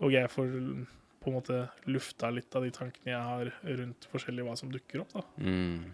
[0.00, 0.86] og jeg får
[1.20, 5.02] på en måte lufta litt av de tankene jeg har rundt forskjellig hva som dukker
[5.02, 5.12] opp.
[5.12, 5.20] da.
[5.36, 5.84] Mm.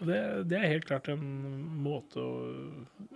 [0.00, 1.24] Det, det er helt klart en
[1.84, 2.36] måte å,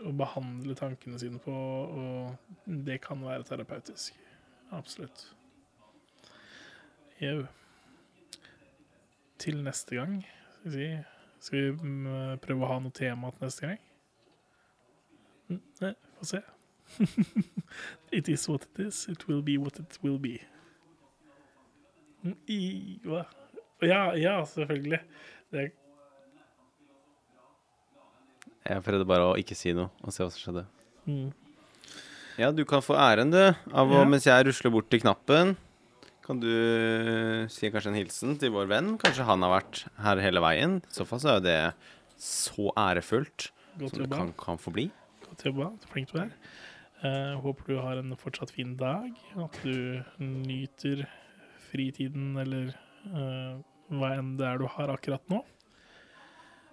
[0.04, 4.18] å behandle tankene sine på, og det kan være terapeutisk.
[4.74, 5.24] Absolutt.
[7.22, 7.46] Jau.
[9.40, 10.18] Til neste gang,
[10.58, 10.90] skal vi si.
[11.44, 13.80] Skal vi mm, prøve å ha noe tema til neste gang?
[15.80, 16.40] Nei, få se.
[18.18, 20.38] it is what it is, it will be what it will be.
[22.48, 22.60] I,
[23.04, 23.24] hva?
[23.84, 25.00] Ja, ja, selvfølgelig.
[25.52, 25.66] Det
[28.64, 30.66] Jeg prøvde bare å ikke si noe og se hva som skjedde.
[31.06, 31.32] mm.
[32.34, 33.38] Ja, du kan få æren, du,
[33.70, 34.04] av å, Ja.
[34.10, 35.52] mens jeg rusler bort til knappen.
[36.24, 38.98] Kan du si kanskje en hilsen til vår venn?
[38.98, 40.78] Kanskje han har vært her hele veien?
[40.82, 41.74] I så fall så er jo det
[42.18, 44.90] så ærefullt Godt som det kan, kan få bli.
[45.28, 45.70] Godt jobba.
[45.92, 46.32] Flink du er.
[47.04, 49.12] Uh, håper du har en fortsatt fin dag.
[49.36, 51.06] At du nyter
[51.70, 52.72] fritiden eller
[53.12, 53.60] uh,
[53.94, 55.44] hva enn det er du har akkurat nå.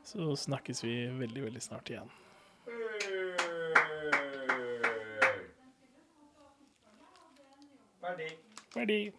[0.04, 2.10] Så snakkes vi veldig, veldig snart igjen.
[8.02, 8.32] Ferdig.
[8.74, 9.14] Ferdig.